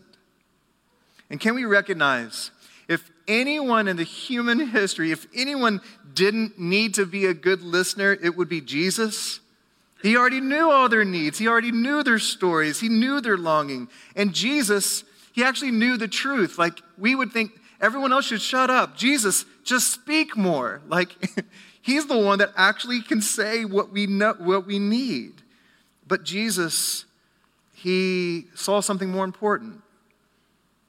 And 1.29 1.39
can 1.39 1.55
we 1.55 1.65
recognize 1.65 2.51
if 2.91 3.09
anyone 3.29 3.87
in 3.87 3.97
the 3.97 4.03
human 4.03 4.59
history, 4.67 5.13
if 5.13 5.25
anyone 5.33 5.81
didn't 6.13 6.59
need 6.59 6.93
to 6.95 7.07
be 7.07 7.25
a 7.25 7.33
good 7.33 7.63
listener, 7.63 8.19
it 8.21 8.37
would 8.37 8.49
be 8.49 8.61
Jesus. 8.61 9.39
He 10.03 10.17
already 10.17 10.41
knew 10.41 10.69
all 10.69 10.89
their 10.89 11.05
needs, 11.05 11.39
he 11.39 11.47
already 11.47 11.71
knew 11.71 12.03
their 12.03 12.19
stories, 12.19 12.81
he 12.81 12.89
knew 12.89 13.21
their 13.21 13.37
longing. 13.37 13.89
And 14.17 14.35
Jesus, 14.35 15.05
he 15.33 15.45
actually 15.45 15.71
knew 15.71 15.97
the 15.97 16.09
truth. 16.09 16.59
Like 16.59 16.81
we 16.99 17.15
would 17.15 17.31
think 17.31 17.53
everyone 17.81 18.13
else 18.13 18.25
should 18.25 18.43
shut 18.43 18.71
up. 18.71 18.97
Jesus, 18.97 19.45
just 19.63 19.93
speak 19.93 20.37
more. 20.37 20.83
Like 20.89 21.15
he's 21.81 22.07
the 22.07 22.19
one 22.19 22.41
that 22.41 22.51
actually 22.57 23.03
can 23.03 23.23
say 23.23 23.65
what 23.65 23.93
we 23.93 24.09
know 24.09 24.35
what 24.37 24.67
we 24.67 24.81
need. 24.81 25.43
But 26.09 26.25
Jesus, 26.25 27.05
he 27.73 28.49
saw 28.57 28.81
something 28.81 29.11
more 29.11 29.25
important. 29.25 29.81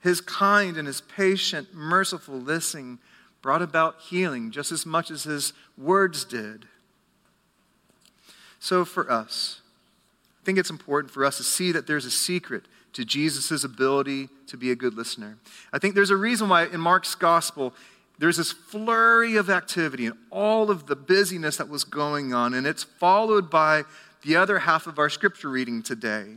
His 0.01 0.19
kind 0.21 0.77
and 0.77 0.87
his 0.87 1.01
patient, 1.01 1.73
merciful 1.73 2.35
listening 2.35 2.99
brought 3.41 3.61
about 3.61 4.01
healing 4.01 4.51
just 4.51 4.71
as 4.71 4.85
much 4.85 5.11
as 5.11 5.23
his 5.23 5.53
words 5.77 6.25
did. 6.25 6.65
So, 8.59 8.85
for 8.85 9.11
us, 9.11 9.61
I 10.41 10.45
think 10.45 10.57
it's 10.57 10.69
important 10.69 11.11
for 11.11 11.25
us 11.25 11.37
to 11.37 11.43
see 11.43 11.71
that 11.71 11.87
there's 11.87 12.05
a 12.05 12.11
secret 12.11 12.63
to 12.93 13.05
Jesus' 13.05 13.63
ability 13.63 14.29
to 14.47 14.57
be 14.57 14.71
a 14.71 14.75
good 14.75 14.93
listener. 14.93 15.37
I 15.71 15.79
think 15.79 15.95
there's 15.95 16.09
a 16.09 16.17
reason 16.17 16.49
why 16.49 16.65
in 16.65 16.79
Mark's 16.79 17.15
gospel, 17.15 17.73
there's 18.19 18.37
this 18.37 18.51
flurry 18.51 19.35
of 19.35 19.49
activity 19.49 20.05
and 20.05 20.15
all 20.29 20.69
of 20.69 20.87
the 20.87 20.95
busyness 20.95 21.57
that 21.57 21.69
was 21.69 21.83
going 21.83 22.33
on, 22.33 22.53
and 22.53 22.67
it's 22.67 22.83
followed 22.83 23.49
by 23.49 23.83
the 24.23 24.35
other 24.35 24.59
half 24.59 24.85
of 24.85 24.99
our 24.99 25.09
scripture 25.09 25.49
reading 25.49 25.81
today. 25.81 26.35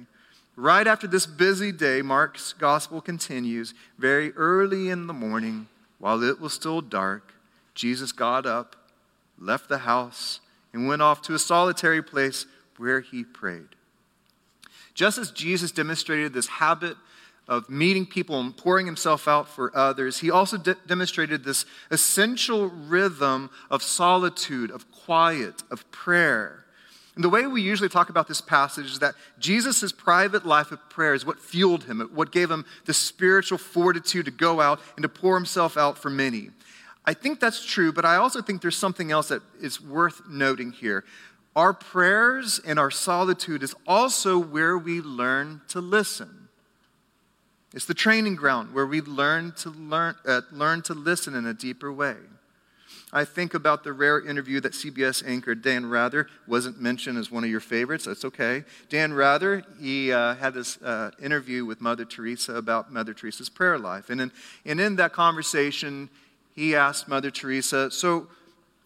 Right 0.56 0.86
after 0.86 1.06
this 1.08 1.26
busy 1.26 1.72
day, 1.72 2.00
Mark's 2.00 2.52
gospel 2.52 3.00
continues. 3.00 3.74
Very 3.98 4.32
early 4.32 4.88
in 4.88 5.08
the 5.08 5.12
morning, 5.12 5.66
while 5.98 6.22
it 6.22 6.40
was 6.40 6.52
still 6.52 6.80
dark, 6.80 7.34
Jesus 7.74 8.12
got 8.12 8.46
up, 8.46 8.76
left 9.38 9.68
the 9.68 9.78
house, 9.78 10.40
and 10.72 10.86
went 10.86 11.02
off 11.02 11.22
to 11.22 11.34
a 11.34 11.38
solitary 11.40 12.02
place 12.02 12.46
where 12.76 13.00
he 13.00 13.24
prayed. 13.24 13.68
Just 14.94 15.18
as 15.18 15.32
Jesus 15.32 15.72
demonstrated 15.72 16.32
this 16.32 16.46
habit 16.46 16.96
of 17.48 17.68
meeting 17.68 18.06
people 18.06 18.40
and 18.40 18.56
pouring 18.56 18.86
himself 18.86 19.26
out 19.26 19.48
for 19.48 19.76
others, 19.76 20.18
he 20.18 20.30
also 20.30 20.56
de- 20.56 20.76
demonstrated 20.86 21.44
this 21.44 21.66
essential 21.90 22.68
rhythm 22.68 23.50
of 23.70 23.82
solitude, 23.82 24.70
of 24.70 24.90
quiet, 24.92 25.62
of 25.70 25.90
prayer. 25.90 26.63
And 27.14 27.22
the 27.22 27.28
way 27.28 27.46
we 27.46 27.62
usually 27.62 27.88
talk 27.88 28.10
about 28.10 28.26
this 28.26 28.40
passage 28.40 28.86
is 28.86 28.98
that 28.98 29.14
Jesus' 29.38 29.92
private 29.92 30.44
life 30.44 30.72
of 30.72 30.88
prayer 30.90 31.14
is 31.14 31.24
what 31.24 31.38
fueled 31.38 31.84
him, 31.84 32.00
what 32.12 32.32
gave 32.32 32.50
him 32.50 32.64
the 32.86 32.94
spiritual 32.94 33.58
fortitude 33.58 34.24
to 34.24 34.32
go 34.32 34.60
out 34.60 34.80
and 34.96 35.04
to 35.04 35.08
pour 35.08 35.36
himself 35.36 35.76
out 35.76 35.96
for 35.96 36.10
many. 36.10 36.50
I 37.04 37.14
think 37.14 37.38
that's 37.38 37.64
true, 37.64 37.92
but 37.92 38.04
I 38.04 38.16
also 38.16 38.42
think 38.42 38.62
there's 38.62 38.76
something 38.76 39.12
else 39.12 39.28
that 39.28 39.42
is 39.60 39.80
worth 39.80 40.22
noting 40.28 40.72
here. 40.72 41.04
Our 41.54 41.72
prayers 41.72 42.60
and 42.66 42.78
our 42.80 42.90
solitude 42.90 43.62
is 43.62 43.76
also 43.86 44.38
where 44.38 44.76
we 44.76 45.00
learn 45.00 45.60
to 45.68 45.80
listen. 45.80 46.48
It's 47.72 47.84
the 47.84 47.94
training 47.94 48.36
ground 48.36 48.74
where 48.74 48.86
we 48.86 49.00
learn 49.00 49.52
to 49.58 49.70
learn, 49.70 50.16
uh, 50.26 50.42
learn 50.50 50.82
to 50.82 50.94
listen 50.94 51.34
in 51.34 51.46
a 51.46 51.54
deeper 51.54 51.92
way. 51.92 52.16
I 53.14 53.24
think 53.24 53.54
about 53.54 53.84
the 53.84 53.92
rare 53.92 54.20
interview 54.20 54.60
that 54.60 54.72
CBS 54.72 55.24
anchor 55.24 55.54
Dan 55.54 55.86
Rather 55.86 56.26
wasn't 56.48 56.80
mentioned 56.80 57.16
as 57.16 57.30
one 57.30 57.44
of 57.44 57.50
your 57.50 57.60
favorites. 57.60 58.06
That's 58.06 58.24
okay. 58.24 58.64
Dan 58.88 59.12
Rather, 59.12 59.62
he 59.80 60.10
uh, 60.10 60.34
had 60.34 60.52
this 60.52 60.82
uh, 60.82 61.12
interview 61.22 61.64
with 61.64 61.80
Mother 61.80 62.04
Teresa 62.04 62.56
about 62.56 62.92
Mother 62.92 63.14
Teresa's 63.14 63.48
prayer 63.48 63.78
life. 63.78 64.10
And 64.10 64.20
in, 64.20 64.32
and 64.66 64.80
in 64.80 64.96
that 64.96 65.12
conversation, 65.12 66.10
he 66.56 66.74
asked 66.74 67.06
Mother 67.06 67.30
Teresa, 67.30 67.88
So 67.92 68.26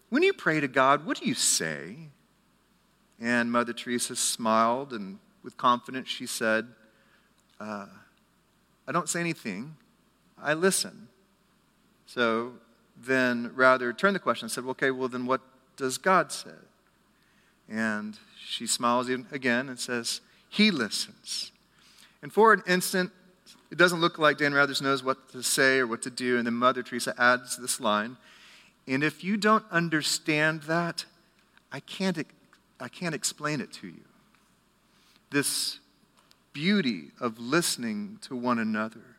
when 0.09 0.21
you 0.21 0.33
pray 0.33 0.59
to 0.59 0.67
God, 0.67 1.07
what 1.07 1.19
do 1.19 1.27
you 1.27 1.33
say? 1.33 1.95
And 3.19 3.51
Mother 3.51 3.73
Teresa 3.73 4.15
smiled 4.15 4.93
and 4.93 5.17
with 5.43 5.57
confidence 5.57 6.07
she 6.07 6.27
said, 6.27 6.67
uh, 7.59 7.87
I 8.87 8.91
don't 8.91 9.09
say 9.09 9.21
anything, 9.21 9.75
I 10.39 10.53
listen. 10.53 11.07
So 12.05 12.53
Dan 13.05 13.51
Rather 13.55 13.93
turned 13.93 14.15
the 14.15 14.19
question 14.19 14.45
and 14.45 14.51
said, 14.51 14.65
okay, 14.65 14.91
well, 14.91 15.07
then 15.07 15.25
what 15.25 15.41
does 15.77 15.97
God 15.97 16.31
say? 16.31 16.51
And 17.69 18.17
she 18.43 18.65
smiles 18.65 19.09
again 19.09 19.69
and 19.69 19.79
says, 19.79 20.21
He 20.49 20.71
listens. 20.71 21.51
And 22.21 22.33
for 22.33 22.51
an 22.51 22.63
instant, 22.67 23.11
it 23.71 23.77
doesn't 23.77 24.01
look 24.01 24.17
like 24.17 24.37
Dan 24.37 24.53
Rathers 24.53 24.81
knows 24.81 25.03
what 25.03 25.29
to 25.29 25.43
say 25.43 25.77
or 25.79 25.87
what 25.87 26.01
to 26.01 26.09
do. 26.09 26.37
And 26.37 26.47
then 26.47 26.55
Mother 26.55 26.81
Teresa 26.81 27.13
adds 27.17 27.57
this 27.57 27.79
line 27.79 28.17
And 28.87 29.03
if 29.03 29.23
you 29.23 29.37
don't 29.37 29.65
understand 29.71 30.63
that, 30.63 31.05
I 31.71 31.79
can't, 31.79 32.25
I 32.79 32.87
can't 32.87 33.13
explain 33.13 33.61
it 33.61 33.71
to 33.73 33.87
you. 33.87 34.03
This 35.29 35.79
beauty 36.53 37.11
of 37.19 37.37
listening 37.39 38.17
to 38.23 38.35
one 38.35 38.57
another. 38.57 39.17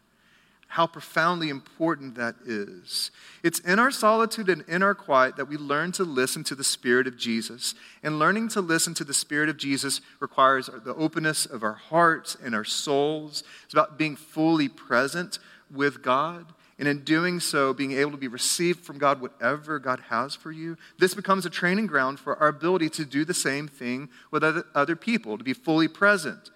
How 0.70 0.86
profoundly 0.86 1.48
important 1.48 2.14
that 2.14 2.36
is. 2.46 3.10
It's 3.42 3.58
in 3.58 3.80
our 3.80 3.90
solitude 3.90 4.48
and 4.48 4.62
in 4.68 4.84
our 4.84 4.94
quiet 4.94 5.34
that 5.34 5.48
we 5.48 5.56
learn 5.56 5.90
to 5.92 6.04
listen 6.04 6.44
to 6.44 6.54
the 6.54 6.62
Spirit 6.62 7.08
of 7.08 7.16
Jesus. 7.16 7.74
And 8.04 8.20
learning 8.20 8.50
to 8.50 8.60
listen 8.60 8.94
to 8.94 9.02
the 9.02 9.12
Spirit 9.12 9.48
of 9.48 9.56
Jesus 9.56 10.00
requires 10.20 10.70
the 10.84 10.94
openness 10.94 11.44
of 11.44 11.64
our 11.64 11.72
hearts 11.72 12.36
and 12.40 12.54
our 12.54 12.64
souls. 12.64 13.42
It's 13.64 13.74
about 13.74 13.98
being 13.98 14.14
fully 14.14 14.68
present 14.68 15.40
with 15.74 16.02
God. 16.02 16.46
And 16.78 16.86
in 16.86 17.02
doing 17.02 17.40
so, 17.40 17.74
being 17.74 17.90
able 17.90 18.12
to 18.12 18.16
be 18.16 18.28
received 18.28 18.84
from 18.84 18.96
God 18.96 19.20
whatever 19.20 19.80
God 19.80 19.98
has 20.08 20.36
for 20.36 20.52
you, 20.52 20.78
this 21.00 21.14
becomes 21.14 21.44
a 21.44 21.50
training 21.50 21.88
ground 21.88 22.20
for 22.20 22.36
our 22.36 22.46
ability 22.46 22.90
to 22.90 23.04
do 23.04 23.24
the 23.24 23.34
same 23.34 23.66
thing 23.66 24.08
with 24.30 24.44
other, 24.44 24.96
people, 24.96 25.36
to 25.36 25.42
be 25.42 25.52
fully 25.52 25.88
present, 25.88 26.50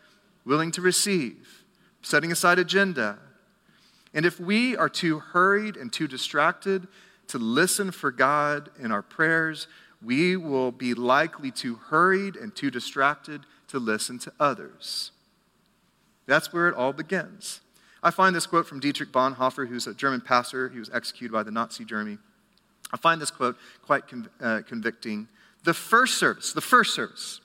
willing 0.45 0.71
to 0.71 0.81
receive, 0.81 1.65
setting 2.01 2.31
aside 2.31 2.61
agenda. 2.61 3.19
And 4.15 4.25
if 4.25 4.39
we 4.39 4.77
are 4.77 4.89
too 4.89 5.19
hurried 5.19 5.77
and 5.77 5.93
too 5.93 6.07
distracted 6.07 6.87
to 7.29 7.39
listen 7.39 7.91
for 7.91 8.13
God 8.13 8.71
in 8.79 8.93
our 8.93 9.03
prayers, 9.03 9.67
we 10.03 10.37
will 10.37 10.71
be 10.71 10.95
likely 10.95 11.51
too 11.51 11.75
hurried 11.75 12.37
and 12.37 12.55
too 12.55 12.71
distracted 12.71 13.43
to 13.69 13.79
listen 13.79 14.19
to 14.21 14.33
others. 14.39 15.11
That's 16.27 16.53
where 16.53 16.69
it 16.69 16.75
all 16.75 16.93
begins. 16.93 17.61
I 18.03 18.11
find 18.11 18.37
this 18.37 18.47
quote 18.47 18.67
from 18.67 18.81
Dietrich 18.81 19.11
Bonhoeffer, 19.11 19.67
who's 19.67 19.87
a 19.87 19.95
German 19.95 20.21
pastor. 20.21 20.69
He 20.69 20.79
was 20.79 20.91
executed 20.93 21.33
by 21.33 21.43
the 21.43 21.51
Nazi 21.51 21.85
Germany. 21.85 22.19
I 22.93 22.97
find 22.97 23.21
this 23.21 23.31
quote 23.31 23.57
quite 23.83 24.07
con- 24.07 24.29
uh, 24.41 24.61
convicting. 24.69 25.27
The 25.65 25.75
first 25.75 26.19
service, 26.19 26.53
the 26.53 26.61
first 26.61 26.95
service 26.95 27.41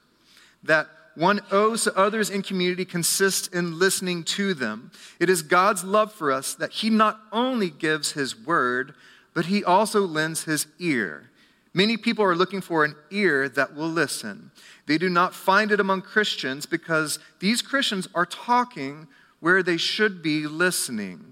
that 0.63 0.87
one 1.19 1.41
owes 1.51 1.83
to 1.83 1.97
others 1.97 2.29
in 2.29 2.41
community 2.41 2.85
consists 2.85 3.49
in 3.49 3.77
listening 3.77 4.23
to 4.23 4.53
them. 4.53 4.89
It 5.19 5.29
is 5.29 5.41
God's 5.41 5.83
love 5.83 6.13
for 6.13 6.31
us 6.31 6.53
that 6.55 6.71
He 6.71 6.89
not 6.89 7.19
only 7.33 7.69
gives 7.69 8.13
His 8.13 8.39
word, 8.39 8.93
but 9.33 9.47
He 9.47 9.61
also 9.61 10.01
lends 10.01 10.45
His 10.45 10.67
ear. 10.79 11.29
Many 11.73 11.97
people 11.97 12.23
are 12.23 12.37
looking 12.37 12.61
for 12.61 12.85
an 12.85 12.95
ear 13.11 13.49
that 13.49 13.75
will 13.75 13.89
listen. 13.89 14.51
They 14.85 14.97
do 14.97 15.09
not 15.09 15.35
find 15.35 15.73
it 15.73 15.81
among 15.81 16.03
Christians 16.03 16.65
because 16.65 17.19
these 17.39 17.61
Christians 17.61 18.07
are 18.15 18.25
talking 18.25 19.09
where 19.41 19.61
they 19.61 19.77
should 19.77 20.23
be 20.23 20.47
listening. 20.47 21.28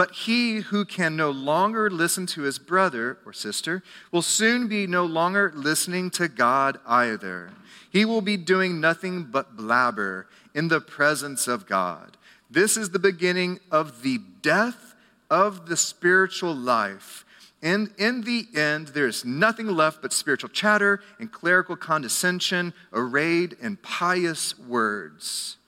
But 0.00 0.12
he 0.12 0.60
who 0.60 0.86
can 0.86 1.14
no 1.14 1.30
longer 1.30 1.90
listen 1.90 2.24
to 2.28 2.40
his 2.40 2.58
brother 2.58 3.18
or 3.26 3.34
sister 3.34 3.82
will 4.10 4.22
soon 4.22 4.66
be 4.66 4.86
no 4.86 5.04
longer 5.04 5.52
listening 5.54 6.08
to 6.12 6.26
God 6.26 6.80
either. 6.86 7.50
He 7.92 8.06
will 8.06 8.22
be 8.22 8.38
doing 8.38 8.80
nothing 8.80 9.24
but 9.24 9.58
blabber 9.58 10.26
in 10.54 10.68
the 10.68 10.80
presence 10.80 11.46
of 11.46 11.66
God. 11.66 12.16
This 12.50 12.78
is 12.78 12.88
the 12.88 12.98
beginning 12.98 13.60
of 13.70 14.00
the 14.00 14.20
death 14.40 14.94
of 15.28 15.66
the 15.66 15.76
spiritual 15.76 16.54
life. 16.54 17.26
And 17.60 17.90
in 17.98 18.22
the 18.22 18.46
end, 18.56 18.88
there 18.88 19.06
is 19.06 19.26
nothing 19.26 19.66
left 19.66 20.00
but 20.00 20.14
spiritual 20.14 20.48
chatter 20.48 21.02
and 21.18 21.30
clerical 21.30 21.76
condescension 21.76 22.72
arrayed 22.94 23.54
in 23.60 23.76
pious 23.76 24.58
words. 24.58 25.58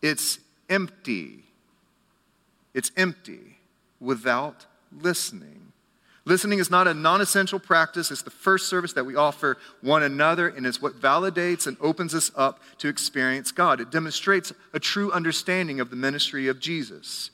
It's 0.00 0.38
empty. 0.70 1.46
It's 2.74 2.92
empty 2.96 3.51
without 4.02 4.66
listening. 5.00 5.72
Listening 6.24 6.60
is 6.60 6.70
not 6.70 6.86
a 6.86 6.94
non 6.94 7.20
essential 7.20 7.58
practice. 7.58 8.10
It's 8.10 8.22
the 8.22 8.30
first 8.30 8.68
service 8.68 8.92
that 8.92 9.04
we 9.04 9.16
offer 9.16 9.58
one 9.80 10.02
another, 10.02 10.48
and 10.48 10.66
it's 10.66 10.80
what 10.80 11.00
validates 11.00 11.66
and 11.66 11.76
opens 11.80 12.14
us 12.14 12.30
up 12.36 12.60
to 12.78 12.88
experience 12.88 13.50
God. 13.50 13.80
It 13.80 13.90
demonstrates 13.90 14.52
a 14.72 14.78
true 14.78 15.10
understanding 15.10 15.80
of 15.80 15.90
the 15.90 15.96
ministry 15.96 16.46
of 16.46 16.60
Jesus. 16.60 17.30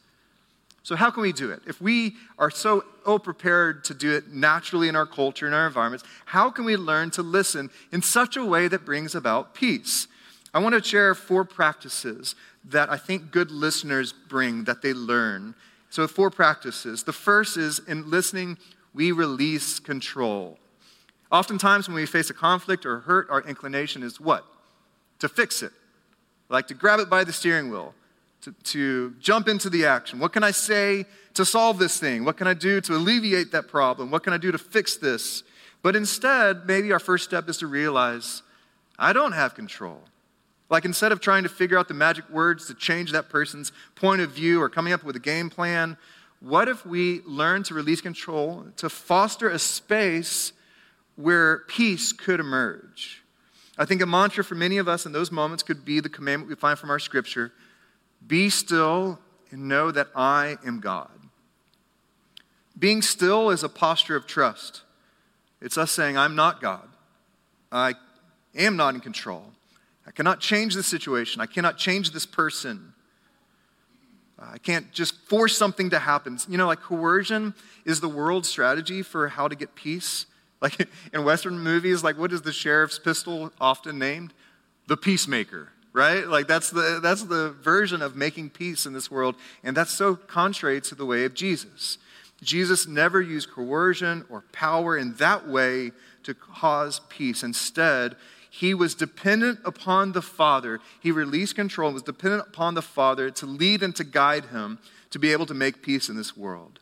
So, 0.83 0.97
how 0.97 1.11
can 1.11 1.23
we 1.23 1.33
do 1.33 1.51
it? 1.51 1.61
If 1.67 1.83
we 1.83 2.17
are 2.39 2.51
so 2.51 2.83
ill 3.07 3.19
prepared 3.19 3.85
to 3.85 3.95
do 3.95 4.15
it 4.15 4.33
naturally 4.33 4.89
in 4.89 4.97
our 4.97 5.05
culture, 5.05 5.47
in 5.47 5.53
our 5.53 5.67
environments, 5.67 6.07
how 6.25 6.51
can 6.51 6.65
we 6.65 6.77
learn 6.77 7.11
to 7.11 7.23
listen 7.23 7.69
in 7.93 8.01
such 8.01 8.39
a 8.39 8.45
way 8.45 8.69
that 8.69 8.87
brings 8.87 9.15
about 9.15 9.53
peace? 9.53 10.09
I 10.55 10.61
want 10.61 10.75
to 10.75 10.83
share 10.83 11.15
four 11.15 11.45
practices 11.45 12.35
that 12.65 12.89
I 12.89 12.97
think 12.97 13.31
good 13.31 13.51
listeners 13.51 14.15
bring, 14.15 14.65
that 14.65 14.81
they 14.81 14.95
learn. 14.95 15.55
So, 15.91 16.07
four 16.07 16.31
practices. 16.31 17.03
The 17.05 17.13
first 17.13 17.57
is 17.57 17.79
in 17.81 18.11
listening, 18.11 18.59
we 18.93 19.13
release 19.13 19.79
control. 19.79 20.59
Oftentimes, 21.31 21.89
when 21.89 21.95
we 21.95 22.07
face 22.07 22.31
a 22.31 22.35
conflict 22.35 22.87
or 22.87 23.01
hurt, 23.01 23.29
our 23.31 23.43
inclination 23.43 24.03
is 24.03 24.21
what? 24.21 24.45
To 25.21 25.29
fix 25.29 25.63
it. 25.63 25.73
Like 26.49 26.67
to 26.69 26.75
grab 26.75 27.01
it 27.01 27.11
by 27.11 27.25
the 27.25 27.33
steering 27.33 27.71
wheel, 27.71 27.95
to, 28.43 28.53
to 28.53 29.15
jump 29.21 29.49
into 29.49 29.69
the 29.69 29.85
action. 29.85 30.19
What 30.19 30.33
can 30.33 30.43
I 30.43 30.51
say 30.51 31.05
to 31.35 31.45
solve 31.45 31.79
this 31.79 32.01
thing? 32.01 32.25
What 32.25 32.37
can 32.37 32.47
I 32.47 32.55
do 32.55 32.81
to 32.83 32.95
alleviate 32.95 33.53
that 33.53 33.69
problem? 33.69 34.11
What 34.11 34.25
can 34.25 34.33
I 34.33 34.39
do 34.39 34.51
to 34.51 34.59
fix 34.59 34.97
this? 34.97 35.43
But 35.83 35.95
instead, 35.95 36.67
maybe 36.67 36.93
our 36.93 36.99
first 36.99 37.25
step 37.25 37.49
is 37.49 37.59
to 37.59 37.67
realize 37.67 38.43
I 38.99 39.13
don't 39.13 39.33
have 39.33 39.55
control. 39.55 40.01
Like 40.71 40.85
instead 40.85 41.13
of 41.13 41.21
trying 41.21 41.45
to 41.45 41.49
figure 41.49 41.79
out 41.79 41.89
the 41.89 41.95
magic 41.95 42.29
words 42.29 42.67
to 42.67 42.75
change 42.75 43.13
that 43.13 43.31
person's 43.31 43.73
point 43.95 44.21
of 44.21 44.31
view 44.31 44.61
or 44.61 44.69
coming 44.69 44.93
up 44.93 45.03
with 45.03 45.17
a 45.17 45.21
game 45.21 45.49
plan, 45.49 45.97
what 46.41 46.69
if 46.69 46.85
we 46.85 47.23
learn 47.23 47.63
to 47.65 47.75
release 47.75 48.01
control, 48.01 48.67
to 48.77 48.89
foster 48.89 49.49
a 49.49 49.59
space 49.59 50.53
where 51.17 51.61
peace 51.69 52.13
could 52.13 52.39
emerge? 52.39 53.23
I 53.79 53.85
think 53.85 54.03
a 54.03 54.07
mantra 54.07 54.45
for 54.45 54.55
many 54.55 54.79
of 54.79 54.89
us 54.89 55.07
in 55.07 55.13
those 55.13 55.33
moments 55.33 55.63
could 55.63 55.85
be 55.85 56.01
the 56.01 56.09
commandment 56.09 56.49
we 56.49 56.57
find 56.57 56.79
from 56.79 56.91
our 56.91 56.99
scripture 56.99 57.53
be 58.27 58.51
still 58.51 59.19
and 59.51 59.69
know 59.69 59.91
that 59.91 60.09
I 60.15 60.59
am 60.67 60.81
God. 60.81 61.11
Being 62.79 63.03
still 63.03 63.51
is 63.51 63.63
a 63.63 63.69
posture 63.69 64.17
of 64.17 64.27
trust. 64.27 64.83
It's 65.61 65.79
us 65.79 65.91
saying, 65.91 66.17
I'm 66.17 66.37
not 66.37 66.61
God. 66.61 66.89
I 67.73 67.95
am 68.55 68.77
not 68.77 68.95
in 68.95 69.01
control. 69.01 69.53
I 70.09 70.11
cannot 70.11 70.41
change 70.41 70.75
the 70.75 70.83
situation. 70.83 71.43
I 71.43 71.47
cannot 71.47 71.77
change 71.77 72.13
this 72.13 72.25
person. 72.25 72.95
I 74.39 74.57
can't 74.57 74.91
just 74.91 75.15
force 75.29 75.55
something 75.55 75.91
to 75.91 75.99
happen. 75.99 76.39
You 76.49 76.57
know, 76.57 76.67
like 76.67 76.81
coercion 76.81 77.55
is 77.85 78.01
the 78.01 78.09
world's 78.09 78.49
strategy 78.49 79.03
for 79.03 79.29
how 79.29 79.49
to 79.49 79.55
get 79.55 79.75
peace. 79.75 80.27
Like 80.61 80.89
in 81.13 81.23
Western 81.25 81.61
movies, 81.61 82.03
like 82.03 82.19
what 82.19 82.33
is 82.33 82.43
the 82.43 82.53
sheriff's 82.53 82.99
pistol 82.99 83.53
often 83.61 83.97
named? 83.97 84.33
The 84.89 84.97
peacemaker, 84.97 85.69
right? 85.93 86.27
Like 86.27 86.49
that's 86.49 86.71
the, 86.71 86.99
that's 87.01 87.23
the 87.23 87.51
version 87.63 88.03
of 88.03 88.17
making 88.17 88.51
peace 88.51 88.85
in 88.85 88.93
this 88.93 89.09
world. 89.09 89.37
And 89.63 89.77
that's 89.77 89.93
so 89.93 90.17
contrary 90.17 90.81
to 90.81 90.97
the 90.97 91.07
way 91.07 91.25
of 91.25 91.35
Jesus. 91.35 91.99
Jesus 92.43 92.89
never 92.89 93.23
used 93.23 93.53
coercion 93.53 94.25
or 94.29 94.43
power 94.51 94.99
in 94.99 95.15
that 95.15 95.47
way 95.47 95.93
to 96.25 96.35
cause 96.35 97.03
peace. 97.09 97.45
Instead, 97.45 98.17
he 98.59 98.75
was 98.75 98.97
dependent 98.97 99.61
upon 99.65 100.11
the 100.11 100.21
Father. 100.21 100.81
He 101.01 101.13
released 101.13 101.55
control 101.55 101.91
and 101.91 101.95
was 101.95 102.03
dependent 102.03 102.43
upon 102.49 102.75
the 102.75 102.83
Father 102.83 103.31
to 103.31 103.47
lead 103.47 103.85
and 103.85 103.95
to 103.95 104.03
guide 104.03 104.47
him 104.47 104.81
to 105.11 105.21
be 105.21 105.31
able 105.31 105.47
to 105.47 105.55
make 105.55 105.81
peace 105.81 106.09
in 106.09 106.17
this 106.17 106.37
world. 106.37 106.81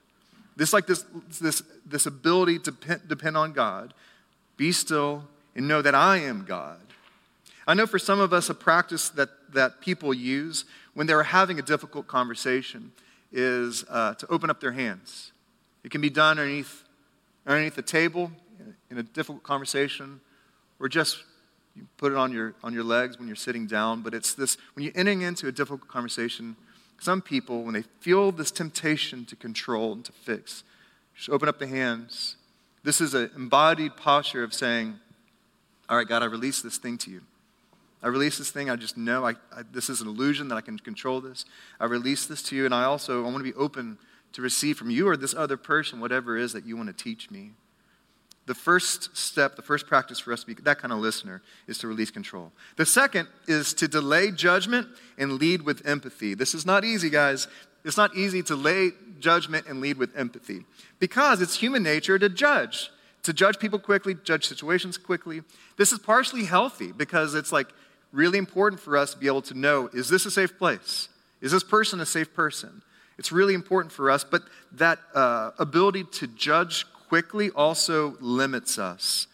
This, 0.56 0.72
like 0.72 0.86
this, 0.86 1.04
this, 1.38 1.62
this 1.84 2.06
ability 2.06 2.60
to 2.60 2.70
depend 3.06 3.36
on 3.36 3.52
God, 3.52 3.92
be 4.56 4.72
still 4.72 5.24
and 5.54 5.68
know 5.68 5.82
that 5.82 5.94
I 5.94 6.16
am 6.16 6.46
God. 6.46 6.80
I 7.66 7.74
know 7.74 7.86
for 7.86 7.98
some 7.98 8.20
of 8.20 8.32
us, 8.32 8.48
a 8.48 8.54
practice 8.54 9.10
that, 9.10 9.28
that 9.52 9.82
people 9.82 10.14
use 10.14 10.64
when 10.94 11.06
they're 11.06 11.24
having 11.24 11.58
a 11.58 11.62
difficult 11.62 12.06
conversation 12.06 12.90
is 13.32 13.84
uh, 13.90 14.14
to 14.14 14.26
open 14.28 14.48
up 14.48 14.60
their 14.62 14.72
hands. 14.72 15.30
It 15.84 15.90
can 15.90 16.00
be 16.00 16.08
done 16.08 16.38
underneath, 16.38 16.84
underneath 17.46 17.74
the 17.74 17.82
table 17.82 18.30
in 18.90 18.96
a 18.96 19.02
difficult 19.02 19.42
conversation, 19.42 20.20
or 20.80 20.88
just 20.88 21.22
you 21.76 21.86
put 21.98 22.12
it 22.12 22.18
on 22.18 22.32
your, 22.32 22.54
on 22.62 22.72
your 22.72 22.84
legs 22.84 23.18
when 23.18 23.26
you're 23.26 23.36
sitting 23.36 23.66
down, 23.66 24.02
but 24.02 24.14
it's 24.14 24.34
this 24.34 24.56
when 24.74 24.84
you're 24.84 24.96
entering 24.96 25.22
into 25.22 25.46
a 25.46 25.52
difficult 25.52 25.88
conversation, 25.88 26.56
some 26.98 27.20
people, 27.20 27.62
when 27.62 27.74
they 27.74 27.82
feel 28.00 28.32
this 28.32 28.50
temptation 28.50 29.24
to 29.26 29.36
control 29.36 29.92
and 29.92 30.04
to 30.04 30.12
fix, 30.12 30.64
just 31.14 31.28
open 31.28 31.48
up 31.48 31.58
the 31.58 31.66
hands. 31.66 32.36
This 32.82 33.00
is 33.00 33.14
an 33.14 33.30
embodied 33.36 33.96
posture 33.96 34.42
of 34.42 34.54
saying, 34.54 34.98
All 35.88 35.98
right, 35.98 36.08
God, 36.08 36.22
I 36.22 36.26
release 36.26 36.62
this 36.62 36.78
thing 36.78 36.96
to 36.98 37.10
you. 37.10 37.20
I 38.02 38.08
release 38.08 38.38
this 38.38 38.50
thing. 38.50 38.70
I 38.70 38.76
just 38.76 38.96
know 38.96 39.26
I, 39.26 39.32
I, 39.54 39.62
this 39.72 39.90
is 39.90 40.00
an 40.00 40.08
illusion 40.08 40.48
that 40.48 40.56
I 40.56 40.60
can 40.60 40.78
control 40.78 41.20
this. 41.20 41.44
I 41.80 41.86
release 41.86 42.26
this 42.26 42.42
to 42.44 42.56
you, 42.56 42.64
and 42.64 42.74
I 42.74 42.84
also 42.84 43.20
I 43.20 43.24
want 43.24 43.38
to 43.38 43.52
be 43.52 43.54
open 43.54 43.98
to 44.32 44.42
receive 44.42 44.78
from 44.78 44.90
you 44.90 45.08
or 45.08 45.16
this 45.16 45.34
other 45.34 45.56
person 45.56 46.00
whatever 46.00 46.36
it 46.36 46.44
is 46.44 46.52
that 46.52 46.64
you 46.64 46.76
want 46.76 46.88
to 46.88 47.04
teach 47.04 47.30
me 47.30 47.52
the 48.46 48.54
first 48.54 49.16
step, 49.16 49.56
the 49.56 49.62
first 49.62 49.87
practice 49.87 50.20
for 50.20 50.32
us 50.32 50.40
to 50.40 50.46
be 50.46 50.54
that 50.62 50.78
kind 50.78 50.92
of 50.92 51.00
listener 51.00 51.42
is 51.66 51.78
to 51.78 51.88
release 51.88 52.11
control. 52.11 52.52
The 52.76 52.87
second 52.87 53.28
is 53.48 53.74
to 53.74 53.88
delay 53.88 54.30
judgment 54.30 54.87
and 55.18 55.32
lead 55.32 55.62
with 55.62 55.87
empathy. 55.87 56.35
This 56.35 56.54
is 56.54 56.64
not 56.64 56.85
easy, 56.85 57.11
guys. 57.11 57.48
It's 57.85 57.96
not 57.96 58.16
easy 58.16 58.42
to 58.44 58.56
lay 58.56 58.92
judgment 59.18 59.66
and 59.68 59.80
lead 59.80 59.96
with 59.96 60.16
empathy 60.16 60.64
because 60.98 61.40
it's 61.42 61.56
human 61.56 61.82
nature 61.82 62.18
to 62.18 62.28
judge, 62.28 62.90
to 63.24 63.32
judge 63.32 63.59
people 63.59 63.78
quickly, 63.78 64.16
judge 64.24 64.46
situations 64.46 64.96
quickly. 64.96 65.42
This 65.76 65.92
is 65.92 65.98
partially 65.98 66.44
healthy 66.44 66.92
because 66.92 67.35
it's 67.35 67.52
like 67.52 67.68
really 68.12 68.38
important 68.38 68.80
for 68.80 68.96
us 68.96 69.12
to 69.12 69.18
be 69.18 69.26
able 69.26 69.42
to 69.42 69.54
know 69.54 69.88
is 69.92 70.09
this 70.09 70.26
a 70.26 70.30
safe 70.30 70.56
place? 70.56 71.09
Is 71.40 71.52
this 71.52 71.64
person 71.64 72.00
a 72.00 72.06
safe 72.06 72.32
person? 72.32 72.82
It's 73.18 73.32
really 73.32 73.54
important 73.54 73.92
for 73.92 74.11
us, 74.11 74.24
but 74.24 74.42
that 74.72 74.98
uh, 75.14 75.52
ability 75.59 76.04
to 76.12 76.26
judge 76.26 76.87
quickly 77.09 77.51
also 77.51 78.16
limits 78.21 78.79
us. 78.79 79.27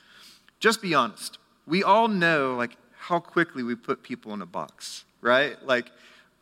Just 0.61 0.83
be 0.83 0.95
honest. 0.95 1.39
We 1.67 1.83
all 1.83 2.09
know 2.09 2.55
like 2.57 2.77
how 2.97 3.19
quickly 3.19 3.63
we 3.63 3.75
put 3.75 4.03
people 4.03 4.33
in 4.35 4.43
a 4.43 4.47
box, 4.47 5.05
right? 5.21 5.57
Like 5.65 5.91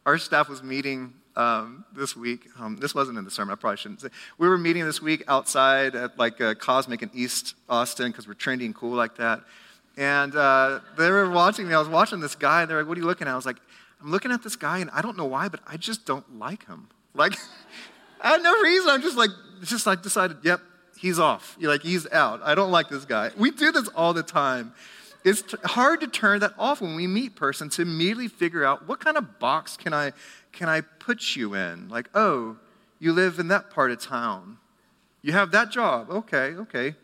our 0.07 0.19
staff 0.19 0.49
was 0.49 0.63
meeting 0.63 1.15
um, 1.37 1.85
this 1.95 2.17
week. 2.17 2.49
Um, 2.59 2.77
this 2.77 2.95
wasn't 2.95 3.19
in 3.19 3.25
the 3.25 3.31
sermon. 3.31 3.53
I 3.53 3.57
probably 3.57 3.77
shouldn't 3.79 4.01
say. 4.01 4.09
We 4.39 4.49
were 4.49 4.59
meeting 4.59 4.85
this 4.85 5.01
week 5.01 5.25
outside 5.29 5.95
at 5.95 6.19
like 6.19 6.39
Cosmic 6.59 7.03
in 7.03 7.11
East 7.15 7.55
Austin 7.69 8.11
because 8.11 8.27
we're 8.27 8.35
trendy 8.35 8.65
and 8.65 8.75
cool 8.75 8.95
like 8.95 9.17
that. 9.17 9.41
And 9.97 10.35
uh, 10.35 10.81
they 10.97 11.11
were 11.11 11.29
watching 11.31 11.69
me. 11.69 11.75
I 11.75 11.79
was 11.79 11.89
watching 11.89 12.21
this 12.21 12.35
guy, 12.35 12.63
and 12.63 12.71
they're 12.71 12.79
like, 12.79 12.89
"What 12.89 12.97
are 12.97 13.01
you 13.01 13.07
looking 13.07 13.27
at?" 13.27 13.33
I 13.33 13.37
was 13.37 13.47
like, 13.47 13.59
"I'm 14.01 14.11
looking 14.11 14.31
at 14.31 14.43
this 14.43 14.57
guy, 14.57 14.79
and 14.79 14.91
I 14.91 15.03
don't 15.03 15.17
know 15.17 15.25
why, 15.25 15.49
but 15.49 15.61
I 15.67 15.77
just 15.77 16.07
don't 16.07 16.39
like 16.39 16.67
him. 16.67 16.89
Like, 17.15 17.35
I 18.21 18.31
had 18.31 18.43
no 18.43 18.61
reason. 18.63 18.91
I'm 18.91 19.03
just 19.03 19.17
like, 19.17 19.31
just 19.63 19.87
like 19.87 20.03
decided, 20.03 20.39
yep, 20.43 20.61
he's 21.01 21.19
off. 21.19 21.57
You're 21.59 21.71
like, 21.71 21.83
he's 21.83 22.11
out. 22.13 22.41
I 22.45 22.55
don't 22.55 22.71
like 22.71 22.89
this 22.89 23.05
guy. 23.05 23.31
We 23.37 23.51
do 23.51 23.73
this 23.73 23.89
all 23.89 24.13
the 24.13 24.23
time. 24.23 24.73
It's 25.25 25.43
t- 25.43 25.57
hard 25.65 26.01
to 26.01 26.07
turn 26.07 26.41
that 26.41 26.53
off 26.59 26.81
when 26.81 26.95
we 26.95 27.07
meet 27.07 27.37
person 27.37 27.69
to 27.71 27.83
immediately 27.83 28.29
figure 28.29 28.65
out 28.65 28.87
what 28.87 29.01
kind 29.01 29.17
of 29.17 29.39
box 29.39 29.77
can 29.77 29.93
I 29.93 30.13
can 30.53 30.69
I 30.69 30.81
put 30.81 31.37
you 31.37 31.55
in? 31.55 31.89
Like, 31.89 32.09
oh, 32.15 32.57
you 32.99 33.13
live 33.13 33.39
in 33.39 33.49
that 33.49 33.71
part 33.71 33.91
of 33.91 34.03
town. 34.03 34.59
You 35.23 35.33
have 35.33 35.53
that 35.53 35.71
job. 35.71 36.11
Okay, 36.11 36.55
okay. 36.55 36.95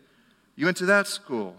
You 0.57 0.65
went 0.65 0.77
to 0.79 0.87
that 0.87 1.07
school. 1.07 1.55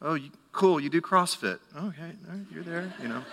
Oh, 0.00 0.14
you, 0.14 0.30
cool. 0.52 0.80
You 0.80 0.88
do 0.88 1.00
CrossFit. 1.00 1.58
Okay, 1.76 2.12
you're 2.52 2.62
there. 2.62 2.92
You 3.02 3.08
know. 3.08 3.24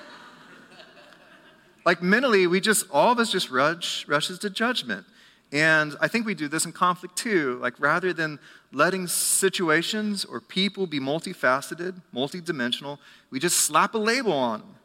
like 1.86 2.02
mentally, 2.02 2.48
we 2.48 2.60
just 2.60 2.86
all 2.92 3.12
of 3.12 3.20
us 3.20 3.32
just 3.32 3.50
rush 3.50 4.08
rushes 4.08 4.40
to 4.40 4.50
judgment. 4.50 5.06
And 5.54 5.96
I 6.02 6.08
think 6.08 6.26
we 6.26 6.34
do 6.34 6.48
this 6.48 6.66
in 6.66 6.72
conflict 6.72 7.16
too. 7.16 7.60
Like 7.62 7.80
rather 7.80 8.12
than 8.12 8.40
letting 8.72 9.06
situations 9.06 10.26
or 10.26 10.42
people 10.42 10.88
be 10.88 11.00
multifaceted, 11.00 12.02
multidimensional, 12.14 12.98
we 13.30 13.40
just 13.40 13.58
slap 13.58 13.94
a 13.94 14.00
label 14.00 14.34
on 14.34 14.62
them 14.62 14.76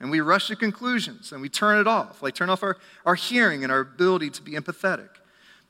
and 0.00 0.10
we 0.10 0.20
rush 0.20 0.48
to 0.48 0.56
conclusions 0.56 1.30
and 1.30 1.40
we 1.40 1.48
turn 1.48 1.78
it 1.78 1.86
off, 1.86 2.20
like 2.20 2.34
turn 2.34 2.50
off 2.50 2.64
our, 2.64 2.76
our 3.06 3.14
hearing 3.14 3.62
and 3.62 3.72
our 3.72 3.78
ability 3.78 4.30
to 4.30 4.42
be 4.42 4.52
empathetic. 4.52 5.08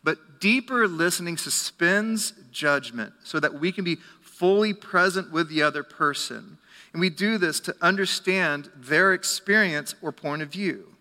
But 0.02 0.40
deeper 0.40 0.88
listening 0.88 1.36
suspends 1.36 2.32
judgment 2.50 3.12
so 3.24 3.38
that 3.40 3.60
we 3.60 3.70
can 3.70 3.84
be 3.84 3.98
fully 4.22 4.72
present 4.72 5.30
with 5.30 5.50
the 5.50 5.60
other 5.60 5.82
person. 5.82 6.56
And 6.94 7.00
we 7.00 7.10
do 7.10 7.36
this 7.36 7.60
to 7.60 7.76
understand 7.82 8.70
their 8.74 9.12
experience 9.12 9.94
or 10.00 10.10
point 10.10 10.40
of 10.40 10.50
view. 10.50 10.94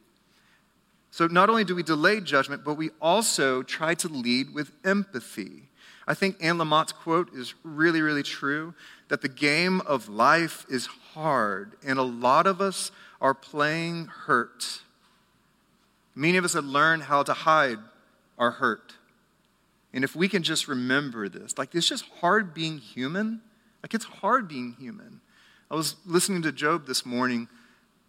So 1.18 1.26
not 1.26 1.50
only 1.50 1.64
do 1.64 1.74
we 1.74 1.82
delay 1.82 2.22
judgment, 2.22 2.64
but 2.64 2.76
we 2.76 2.92
also 3.02 3.64
try 3.64 3.96
to 3.96 4.08
lead 4.08 4.54
with 4.54 4.72
empathy. 4.86 5.64
I 6.06 6.14
think 6.14 6.36
Anne 6.40 6.60
Lamott's 6.60 6.92
quote 6.92 7.34
is 7.34 7.56
really, 7.64 8.02
really 8.02 8.22
true 8.22 8.76
that 9.08 9.24
the 9.24 9.28
game 9.28 9.82
of 9.82 10.10
life 10.10 10.64
is 10.70 10.86
hard, 10.86 11.72
and 11.84 11.98
a 11.98 12.04
lot 12.04 12.46
of 12.46 12.62
us 12.62 12.92
are 13.20 13.34
playing 13.34 14.06
hurt. 14.06 14.82
Many 16.14 16.38
of 16.38 16.46
us 16.46 16.54
have 16.54 16.66
learned 16.66 17.02
how 17.02 17.24
to 17.24 17.34
hide 17.34 17.80
our 18.38 18.52
hurt. 18.52 18.94
And 19.92 20.04
if 20.04 20.16
we 20.16 20.30
can 20.30 20.44
just 20.44 20.68
remember 20.68 21.30
this, 21.30 21.58
like 21.58 21.74
it's 21.74 21.90
just 21.90 22.06
hard 22.22 22.54
being 22.54 22.78
human. 22.78 23.42
Like 23.82 23.96
it's 23.96 24.06
hard 24.06 24.48
being 24.48 24.76
human. 24.80 25.22
I 25.72 25.74
was 25.74 25.96
listening 26.06 26.44
to 26.44 26.52
Job 26.52 26.86
this 26.86 27.08
morning, 27.08 27.48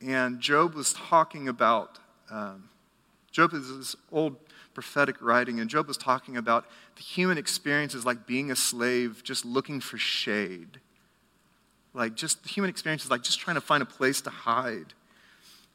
and 0.07 0.40
Job 0.40 0.75
was 0.75 0.92
talking 0.92 1.49
about 1.49 1.99
um, 2.31 2.68
Job 3.38 3.55
is 3.55 3.68
this 3.79 3.94
old 4.11 4.35
prophetic 4.74 5.22
writing, 5.22 5.61
and 5.61 5.70
Job 5.70 5.87
was 5.87 5.96
talking 5.96 6.37
about 6.37 6.64
the 6.96 7.03
human 7.03 7.38
experience 7.38 7.94
is 7.94 8.05
like 8.05 8.27
being 8.27 8.51
a 8.51 8.57
slave, 8.57 9.22
just 9.22 9.44
looking 9.44 9.79
for 9.79 9.96
shade. 9.96 10.81
Like, 11.94 12.16
just 12.16 12.42
the 12.42 12.48
human 12.48 12.68
experience 12.68 13.05
is 13.05 13.12
like 13.12 13.22
just 13.22 13.38
trying 13.38 13.55
to 13.55 13.61
find 13.61 13.81
a 13.81 13.87
place 13.87 14.20
to 14.22 14.31
hide. 14.31 14.92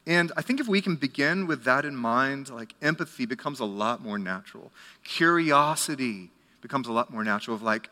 And 0.06 0.30
I 0.36 0.42
think 0.42 0.60
if 0.60 0.68
we 0.68 0.82
can 0.82 0.96
begin 0.96 1.46
with 1.46 1.64
that 1.64 1.86
in 1.86 1.96
mind, 1.96 2.50
like 2.50 2.74
empathy 2.82 3.24
becomes 3.24 3.60
a 3.60 3.64
lot 3.64 4.02
more 4.02 4.18
natural. 4.18 4.70
Curiosity 5.02 6.28
becomes 6.60 6.86
a 6.86 6.92
lot 6.92 7.10
more 7.10 7.24
natural 7.24 7.56
of 7.56 7.62
like, 7.62 7.88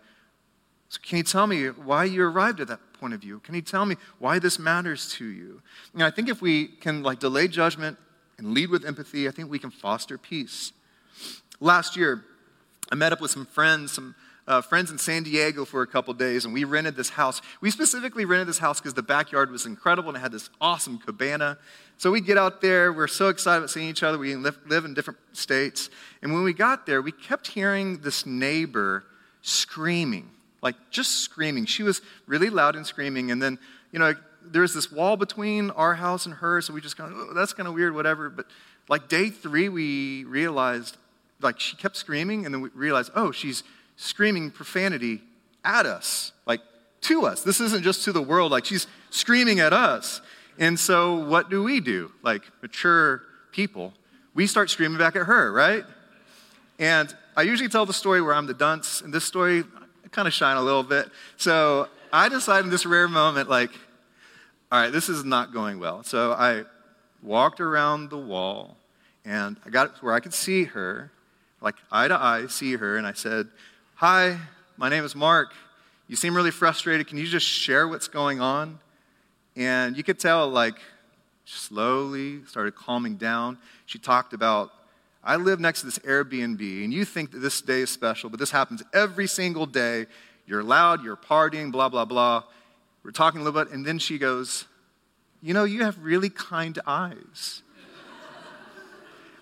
so 0.91 1.01
can 1.03 1.17
you 1.17 1.25
tell 1.25 1.47
me 1.47 1.69
why 1.69 2.05
you 2.05 2.23
arrived 2.25 2.61
at 2.61 2.69
that 2.69 2.81
point 3.01 3.15
of 3.15 3.23
view? 3.23 3.39
Can 3.39 3.55
you 3.55 3.63
tell 3.63 3.87
me 3.87 3.97
why 4.19 4.39
this 4.39 4.59
matters 4.59 5.11
to 5.13 5.25
you? 5.25 5.63
And 5.95 6.03
I 6.03 6.11
think 6.11 6.29
if 6.29 6.43
we 6.43 6.67
can 6.67 7.03
like 7.03 7.21
delay 7.21 7.49
judgment 7.49 7.97
lead 8.43 8.71
with 8.71 8.85
empathy, 8.85 9.29
I 9.29 9.31
think 9.31 9.51
we 9.51 9.59
can 9.59 9.71
foster 9.71 10.19
peace. 10.19 10.73
Last 11.61 11.97
year, 11.97 12.25
I 12.91 12.95
met 12.95 13.13
up 13.13 13.21
with 13.21 13.31
some 13.31 13.47
friends, 13.47 13.93
some 13.93 14.15
uh, 14.47 14.61
friends 14.61 14.91
in 14.91 14.99
San 14.99 15.23
Diego 15.23 15.65
for 15.65 15.83
a 15.83 15.87
couple 15.87 16.13
days, 16.15 16.45
and 16.45 16.53
we 16.53 16.65
rented 16.65 16.97
this 16.97 17.11
house. 17.11 17.41
We 17.61 17.71
specifically 17.71 18.25
rented 18.25 18.49
this 18.49 18.59
house 18.59 18.81
because 18.81 18.95
the 18.95 19.03
backyard 19.03 19.51
was 19.51 19.67
incredible 19.67 20.09
and 20.11 20.19
it 20.19 20.21
had 20.21 20.33
this 20.33 20.51
awesome 20.61 20.99
cabana. 20.99 21.59
So 21.97 22.11
we 22.11 22.21
get 22.21 22.37
out 22.37 22.61
there, 22.61 22.93
we're 22.93 23.07
so 23.07 23.29
excited 23.29 23.59
about 23.59 23.71
seeing 23.71 23.89
each 23.89 24.03
other. 24.03 24.19
We 24.19 24.35
live, 24.35 24.59
live 24.67 24.85
in 24.85 24.95
different 24.95 25.21
states. 25.33 25.91
And 26.23 26.33
when 26.33 26.43
we 26.43 26.53
got 26.53 26.87
there, 26.87 27.01
we 27.01 27.13
kept 27.13 27.47
hearing 27.47 27.99
this 27.99 28.27
neighbor 28.27 29.05
screaming, 29.43 30.29
like 30.61 30.75
just 30.91 31.21
screaming. 31.21 31.65
She 31.67 31.85
was 31.85 32.03
really 32.27 32.51
loud 32.51 32.75
and 32.75 32.85
screaming, 32.85 33.31
and 33.31 33.41
then, 33.41 33.59
you 33.93 34.01
know, 34.01 34.15
there's 34.45 34.75
this 34.75 34.91
wall 34.91 35.17
between 35.17 35.71
our 35.71 35.95
house 35.95 36.27
and 36.27 36.35
hers, 36.37 36.67
so 36.67 36.73
we 36.73 36.81
just 36.81 36.97
kind 36.97 37.13
of, 37.13 37.19
oh, 37.19 37.35
that's 37.35 37.53
kind 37.53 37.69
of 37.69 37.75
weird, 37.75 37.95
whatever. 37.95 38.29
But 38.31 38.47
like 38.89 39.09
day 39.09 39.31
three, 39.31 39.69
we 39.69 40.25
realized, 40.25 40.97
like 41.41 41.61
she 41.61 41.77
kept 41.77 41.97
screaming, 41.97 42.45
and 42.45 42.55
then 42.55 42.61
we 42.61 42.71
realized, 42.75 43.13
oh, 43.15 43.33
she's 43.33 43.63
screaming 43.97 44.51
profanity 44.51 45.23
at 45.65 45.87
us, 45.87 46.33
like 46.47 46.61
to 47.03 47.27
us. 47.27 47.43
This 47.43 47.61
isn't 47.61 47.83
just 47.83 48.05
to 48.05 48.13
the 48.13 48.23
world, 48.23 48.53
like 48.53 48.65
she's 48.65 48.87
screaming 49.11 49.61
at 49.61 49.73
us. 49.73 50.21
And 50.59 50.79
so 50.79 51.17
what 51.17 51.51
do 51.51 51.63
we 51.63 51.81
do? 51.81 52.13
Like 52.23 52.43
mature 52.63 53.23
people, 53.53 53.93
we 54.35 54.47
start 54.47 54.71
screaming 54.71 54.99
back 54.99 55.17
at 55.17 55.27
her, 55.27 55.53
right? 55.53 55.85
And 56.79 57.15
I 57.37 57.43
usually 57.43 57.69
tell 57.69 57.87
the 57.87 57.93
story 57.93 58.21
where 58.21 58.35
I'm 58.35 58.47
the 58.47 58.55
dunce, 58.55 59.01
and 59.01 59.13
this 59.13 59.25
story, 59.25 59.65
kind 60.11 60.29
of 60.29 60.35
shine 60.35 60.57
a 60.59 60.63
little 60.63 60.83
bit. 60.83 61.09
So 61.39 61.89
I 62.13 62.29
decided 62.29 62.67
in 62.67 62.71
this 62.71 62.85
rare 62.85 63.09
moment, 63.09 63.49
like, 63.49 63.71
all 64.73 64.81
right, 64.81 64.91
this 64.91 65.11
is 65.11 65.23
not 65.23 65.53
going 65.53 65.79
well. 65.79 66.03
So 66.03 66.33
I 66.33 66.65
walked 67.23 67.61
around 67.61 68.09
the 68.09 68.17
wall 68.17 68.79
and 69.23 69.59
I 69.67 69.69
got 69.69 70.03
where 70.03 70.15
I 70.15 70.21
could 70.21 70.33
see 70.33 70.65
her, 70.65 71.13
like 71.61 71.75
eye 71.91 72.09
to 72.09 72.15
eye, 72.15 72.47
see 72.47 72.77
her, 72.77 72.97
and 72.97 73.07
I 73.07 73.13
said, 73.13 73.49
Hi, 73.97 74.39
my 74.79 74.89
name 74.89 75.05
is 75.05 75.15
Mark. 75.15 75.53
You 76.09 76.17
seem 76.17 76.35
really 76.35 76.51
frustrated. 76.51 77.07
Can 77.07 77.19
you 77.19 77.27
just 77.27 77.47
share 77.47 77.87
what's 77.87 78.09
going 78.09 78.41
on? 78.41 78.79
And 79.57 79.95
you 79.95 80.03
could 80.03 80.19
tell, 80.19 80.49
like, 80.49 80.77
slowly 81.45 82.43
started 82.47 82.75
calming 82.75 83.17
down. 83.17 83.59
She 83.85 83.99
talked 83.99 84.33
about, 84.33 84.71
I 85.23 85.37
live 85.37 85.61
next 85.61 85.81
to 85.81 85.87
this 85.87 85.99
Airbnb, 85.99 86.83
and 86.83 86.95
you 86.95 87.05
think 87.05 87.33
that 87.33 87.41
this 87.41 87.61
day 87.61 87.83
is 87.83 87.91
special, 87.91 88.31
but 88.31 88.41
this 88.41 88.51
happens 88.51 88.83
every 88.95 89.27
single 89.27 89.67
day. 89.67 90.07
You're 90.47 90.63
loud, 90.63 91.05
you're 91.05 91.17
partying, 91.17 91.71
blah, 91.71 91.91
blah, 91.91 92.07
blah. 92.07 92.45
We're 93.05 93.11
talking 93.11 93.41
a 93.41 93.45
little 93.45 93.65
bit, 93.65 93.73
and 93.73 93.85
then 93.85 93.99
she 93.99 94.19
goes, 94.19 94.67
You 95.43 95.55
know, 95.55 95.65
you 95.65 95.83
have 95.85 95.99
really 96.03 96.31
kind 96.31 96.79
eyes. 96.87 97.63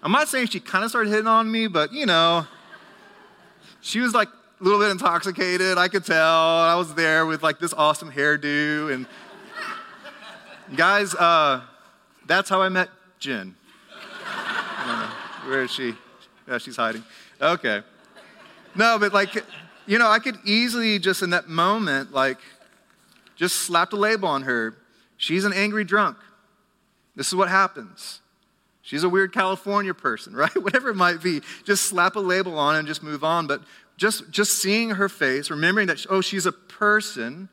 I'm 0.03 0.12
not 0.12 0.29
saying 0.29 0.46
she 0.46 0.61
kind 0.61 0.83
of 0.83 0.90
started 0.90 1.11
hitting 1.11 1.27
on 1.27 1.51
me, 1.51 1.66
but 1.66 1.92
you 1.92 2.07
know, 2.07 2.46
she 3.83 4.01
was 4.01 4.14
like 4.14 4.29
a 4.29 4.64
little 4.64 4.79
bit 4.79 4.90
intoxicated. 4.90 5.79
I 5.79 5.88
could 5.88 6.05
tell. 6.05 6.37
I 6.37 6.75
was 6.75 6.94
there 6.94 7.27
with 7.27 7.42
like 7.42 7.59
this 7.59 7.73
awesome 7.75 8.11
hairdo. 8.11 8.92
And 8.92 9.07
guys, 10.77 11.14
uh, 11.14 11.62
that's 12.27 12.49
how 12.49 12.62
I 12.62 12.68
met 12.68 12.88
Jen. 13.18 13.57
Where 15.46 15.62
is 15.62 15.70
she? 15.70 15.94
Yeah, 16.49 16.59
she's 16.59 16.77
hiding. 16.77 17.05
Okay. 17.40 17.83
No, 18.75 18.99
but 18.99 19.12
like, 19.12 19.44
you 19.87 19.99
know, 19.99 20.09
I 20.09 20.18
could 20.18 20.38
easily 20.44 20.99
just 20.99 21.23
in 21.23 21.31
that 21.31 21.49
moment, 21.49 22.12
like, 22.12 22.38
just 23.40 23.61
slapped 23.61 23.94
a 23.94 23.96
label 23.96 24.29
on 24.29 24.42
her. 24.42 24.76
She's 25.16 25.46
an 25.46 25.55
angry 25.55 25.83
drunk. 25.83 26.18
This 27.16 27.29
is 27.29 27.35
what 27.35 27.48
happens. 27.48 28.20
She's 28.83 29.03
a 29.03 29.09
weird 29.09 29.33
California 29.33 29.94
person, 29.94 30.35
right? 30.37 30.55
Whatever 30.62 30.90
it 30.90 30.96
might 30.96 31.22
be. 31.22 31.40
Just 31.64 31.85
slap 31.85 32.16
a 32.16 32.20
label 32.20 32.59
on 32.59 32.76
and 32.76 32.87
just 32.87 33.03
move 33.03 33.24
on. 33.24 33.46
But 33.46 33.62
just, 33.96 34.31
just 34.31 34.59
seeing 34.59 34.90
her 34.90 35.09
face, 35.09 35.50
remembering 35.50 35.87
that, 35.87 36.05
oh, 36.11 36.20
she's 36.20 36.44
a 36.44 36.53
person, 36.53 37.48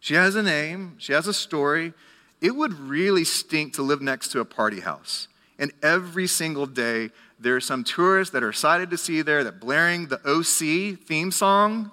she 0.00 0.14
has 0.14 0.36
a 0.36 0.42
name, 0.42 0.94
she 0.96 1.12
has 1.12 1.26
a 1.26 1.34
story, 1.34 1.92
it 2.40 2.52
would 2.56 2.72
really 2.72 3.24
stink 3.24 3.74
to 3.74 3.82
live 3.82 4.00
next 4.00 4.28
to 4.28 4.40
a 4.40 4.44
party 4.46 4.80
house. 4.80 5.28
And 5.58 5.70
every 5.82 6.26
single 6.26 6.64
day, 6.64 7.10
there 7.38 7.56
are 7.56 7.60
some 7.60 7.84
tourists 7.84 8.32
that 8.32 8.42
are 8.42 8.48
excited 8.48 8.88
to 8.88 8.96
see 8.96 9.20
there 9.20 9.44
that 9.44 9.60
blaring 9.60 10.06
the 10.06 10.20
OC 10.26 10.98
theme 11.06 11.30
song 11.30 11.90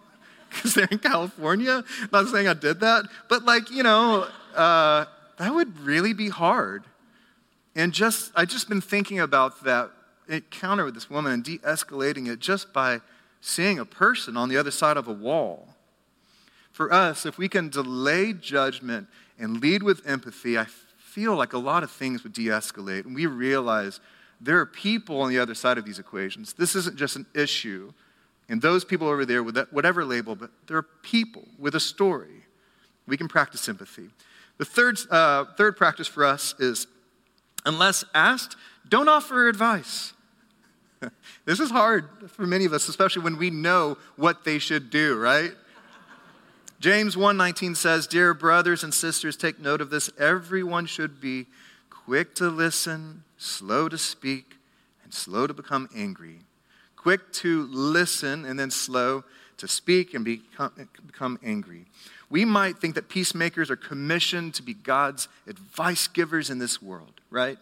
because 0.54 0.74
they're 0.74 0.88
in 0.92 1.00
California. 1.00 1.84
Not 2.12 2.28
saying 2.28 2.48
I 2.48 2.54
did 2.54 2.80
that, 2.82 3.06
but 3.30 3.44
like, 3.44 3.72
you 3.72 3.84
know, 3.84 4.28
uh, 4.56 5.06
that 5.38 5.54
would 5.54 5.80
really 5.80 6.14
be 6.14 6.30
hard. 6.30 6.84
And 7.76 7.92
just, 7.92 8.32
I 8.36 8.46
just 8.46 8.70
been 8.70 8.82
thinking 8.82 9.20
about 9.20 9.64
that 9.64 9.92
encounter 10.30 10.86
with 10.86 10.94
this 10.94 11.10
woman 11.10 11.34
and 11.34 11.44
de 11.44 11.58
escalating 11.60 12.28
it 12.28 12.40
just 12.40 12.72
by 12.72 13.02
seeing 13.42 13.80
a 13.80 13.86
person 13.86 14.38
on 14.38 14.50
the 14.50 14.58
other 14.58 14.72
side 14.72 14.96
of 14.96 15.08
a 15.08 15.14
wall. 15.14 15.70
For 16.72 16.92
us, 16.94 17.26
if 17.26 17.38
we 17.38 17.50
can 17.50 17.70
delay 17.70 18.34
judgment 18.34 19.08
and 19.38 19.62
lead 19.62 19.84
with 19.84 20.08
empathy, 20.08 20.58
I 20.58 20.66
feel 20.98 21.36
like 21.36 21.54
a 21.54 21.58
lot 21.58 21.84
of 21.84 21.92
things 21.92 22.24
would 22.24 22.34
de 22.34 22.46
escalate. 22.46 23.06
And 23.06 23.14
we 23.14 23.26
realize 23.26 24.00
there 24.40 24.60
are 24.60 24.66
people 24.66 25.22
on 25.22 25.30
the 25.30 25.40
other 25.40 25.56
side 25.56 25.78
of 25.78 25.86
these 25.86 26.00
equations. 26.00 26.54
This 26.54 26.76
isn't 26.76 26.96
just 26.96 27.16
an 27.16 27.26
issue. 27.36 27.94
And 28.50 28.62
those 28.62 28.84
people 28.84 29.08
over 29.08 29.26
there 29.26 29.42
with 29.42 29.58
whatever 29.72 30.06
label, 30.06 30.36
but 30.36 30.52
there 30.68 30.78
are 30.78 30.84
people 31.02 31.48
with 31.58 31.76
a 31.76 31.80
story. 31.80 32.46
We 33.08 33.18
can 33.18 33.28
practice 33.28 33.62
sympathy. 33.62 34.10
The 34.58 34.66
third, 34.66 35.00
uh, 35.10 35.46
third 35.58 35.78
practice 35.78 36.08
for 36.08 36.26
us 36.26 36.54
is 36.60 36.88
unless 37.66 38.04
asked, 38.14 38.56
don't 38.88 39.08
offer 39.08 39.48
advice. 39.48 40.14
this 41.46 41.60
is 41.60 41.72
hard 41.72 42.08
for 42.28 42.46
many 42.46 42.66
of 42.66 42.74
us, 42.74 42.88
especially 42.88 43.24
when 43.24 43.38
we 43.38 43.50
know 43.50 43.98
what 44.16 44.44
they 44.44 44.60
should 44.60 44.90
do, 44.90 45.18
right? 45.18 45.54
James 46.80 47.16
1:19 47.16 47.76
says, 47.76 48.08
"Dear 48.08 48.34
brothers 48.34 48.84
and 48.84 48.94
sisters, 48.94 49.38
take 49.38 49.58
note 49.60 49.80
of 49.80 49.90
this. 49.90 50.10
Everyone 50.18 50.86
should 50.86 51.22
be 51.22 51.48
quick 51.90 52.36
to 52.36 52.50
listen, 52.50 53.24
slow 53.38 53.88
to 53.88 53.98
speak, 53.98 54.58
and 55.04 55.14
slow 55.14 55.48
to 55.48 55.54
become 55.54 55.88
angry. 55.96 56.42
Quick 57.04 57.32
to 57.34 57.68
listen 57.68 58.46
and 58.46 58.58
then 58.58 58.72
slow 58.72 59.24
to 59.58 59.68
speak 59.68 60.14
and 60.14 60.26
become, 60.26 60.72
become 61.06 61.38
angry." 61.44 61.86
We 62.30 62.46
might 62.46 62.80
think 62.80 62.96
that 62.96 63.10
peacemakers 63.10 63.70
are 63.70 63.76
commissioned 63.76 64.56
to 64.56 64.64
be 64.64 64.74
God's 64.74 65.28
advice 65.46 66.08
givers 66.08 66.50
in 66.50 66.58
this 66.58 66.82
world, 66.82 67.22
right? 67.30 67.60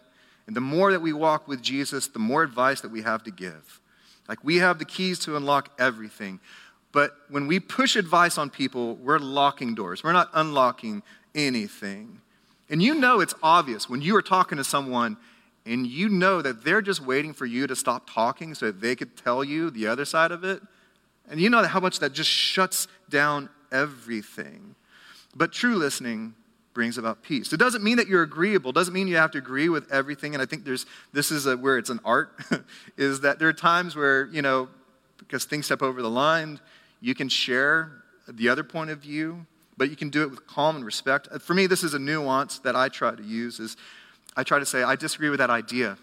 And 0.47 0.55
the 0.55 0.61
more 0.61 0.91
that 0.91 1.01
we 1.01 1.11
walk 1.11 1.47
with 1.47 1.61
Jesus, 1.61 2.07
the 2.07 2.19
more 2.19 2.43
advice 2.43 2.79
that 2.81 2.91
we 2.91 3.01
have 3.01 3.23
to 3.23 3.31
give. 3.31 3.81
Like 4.29 4.43
we 4.43 4.57
have 4.57 4.79
the 4.79 4.85
keys 4.85 5.19
to 5.19 5.35
unlock 5.35 5.71
everything. 5.77 6.39
But 6.93 7.17
when 7.29 7.47
we 7.47 7.59
push 7.59 7.95
advice 7.95 8.37
on 8.37 8.49
people, 8.49 8.95
we're 8.95 9.19
locking 9.19 9.75
doors. 9.75 10.03
We're 10.03 10.13
not 10.13 10.29
unlocking 10.33 11.03
anything. 11.35 12.21
And 12.69 12.81
you 12.81 12.95
know 12.95 13.19
it's 13.19 13.35
obvious 13.43 13.89
when 13.89 14.01
you 14.01 14.15
are 14.15 14.21
talking 14.21 14.57
to 14.57 14.63
someone 14.63 15.17
and 15.65 15.85
you 15.85 16.09
know 16.09 16.41
that 16.41 16.63
they're 16.63 16.81
just 16.81 17.01
waiting 17.01 17.33
for 17.33 17.45
you 17.45 17.67
to 17.67 17.75
stop 17.75 18.09
talking 18.09 18.55
so 18.55 18.67
that 18.67 18.81
they 18.81 18.95
could 18.95 19.15
tell 19.15 19.43
you 19.43 19.69
the 19.69 19.87
other 19.87 20.05
side 20.05 20.31
of 20.31 20.43
it. 20.43 20.61
And 21.29 21.39
you 21.39 21.49
know 21.49 21.63
how 21.63 21.79
much 21.79 21.99
that 21.99 22.13
just 22.13 22.29
shuts 22.29 22.87
down 23.09 23.49
everything. 23.71 24.75
But 25.35 25.51
true 25.51 25.75
listening 25.75 26.33
brings 26.73 26.97
about 26.97 27.21
peace. 27.21 27.53
It 27.53 27.57
doesn't 27.57 27.83
mean 27.83 27.97
that 27.97 28.07
you're 28.07 28.23
agreeable. 28.23 28.71
It 28.71 28.75
doesn't 28.75 28.93
mean 28.93 29.07
you 29.07 29.17
have 29.17 29.31
to 29.31 29.37
agree 29.37 29.69
with 29.69 29.91
everything. 29.91 30.33
And 30.33 30.41
I 30.41 30.45
think 30.45 30.65
there's 30.65 30.85
this 31.13 31.31
is 31.31 31.45
a, 31.45 31.55
where 31.55 31.77
it's 31.77 31.89
an 31.89 31.99
art, 32.03 32.33
is 32.97 33.21
that 33.21 33.39
there 33.39 33.47
are 33.47 33.53
times 33.53 33.95
where 33.95 34.27
you 34.27 34.41
know 34.41 34.69
because 35.17 35.45
things 35.45 35.65
step 35.65 35.81
over 35.81 36.01
the 36.01 36.09
line, 36.09 36.59
you 36.99 37.15
can 37.15 37.29
share 37.29 37.91
the 38.27 38.49
other 38.49 38.63
point 38.63 38.89
of 38.89 38.99
view, 38.99 39.45
but 39.77 39.89
you 39.89 39.95
can 39.95 40.09
do 40.09 40.23
it 40.23 40.29
with 40.29 40.45
calm 40.47 40.75
and 40.75 40.85
respect. 40.85 41.27
Uh, 41.31 41.39
for 41.39 41.53
me, 41.53 41.67
this 41.67 41.83
is 41.83 41.93
a 41.93 41.99
nuance 41.99 42.59
that 42.59 42.75
I 42.75 42.89
try 42.89 43.15
to 43.15 43.23
use 43.23 43.59
is 43.59 43.77
I 44.35 44.43
try 44.43 44.59
to 44.59 44.65
say, 44.65 44.83
I 44.83 44.95
disagree 44.95 45.29
with 45.29 45.39
that 45.39 45.49
idea. 45.49 45.97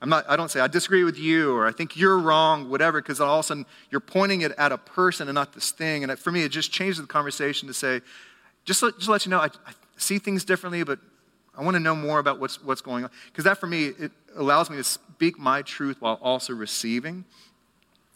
I'm 0.00 0.08
not, 0.08 0.24
I 0.28 0.36
don't 0.36 0.50
say, 0.50 0.60
I 0.60 0.68
disagree 0.68 1.02
with 1.02 1.18
you 1.18 1.54
or 1.54 1.66
I 1.66 1.72
think 1.72 1.96
you're 1.96 2.18
wrong, 2.18 2.70
whatever, 2.70 3.00
because 3.02 3.20
all 3.20 3.40
of 3.40 3.44
a 3.44 3.48
sudden 3.48 3.66
you're 3.90 4.00
pointing 4.00 4.42
it 4.42 4.52
at 4.56 4.70
a 4.70 4.78
person 4.78 5.28
and 5.28 5.34
not 5.34 5.52
this 5.54 5.72
thing. 5.72 6.04
And 6.04 6.18
for 6.18 6.30
me, 6.30 6.42
it 6.42 6.50
just 6.50 6.70
changes 6.70 7.00
the 7.00 7.06
conversation 7.06 7.66
to 7.66 7.74
say, 7.74 8.00
just, 8.64 8.82
let, 8.82 8.96
just 8.96 9.08
let 9.08 9.24
you 9.24 9.30
know, 9.30 9.38
I, 9.38 9.46
I 9.46 9.72
see 9.96 10.18
things 10.18 10.44
differently, 10.44 10.84
but 10.84 11.00
I 11.56 11.62
want 11.62 11.74
to 11.74 11.80
know 11.80 11.96
more 11.96 12.20
about 12.20 12.38
what's, 12.38 12.62
what's 12.62 12.80
going 12.80 13.02
on. 13.04 13.10
Because 13.26 13.44
that 13.44 13.58
for 13.58 13.66
me, 13.66 13.86
it 13.86 14.12
allows 14.36 14.70
me 14.70 14.76
to 14.76 14.84
speak 14.84 15.36
my 15.38 15.62
truth 15.62 15.96
while 16.00 16.18
also 16.22 16.52
receiving 16.52 17.24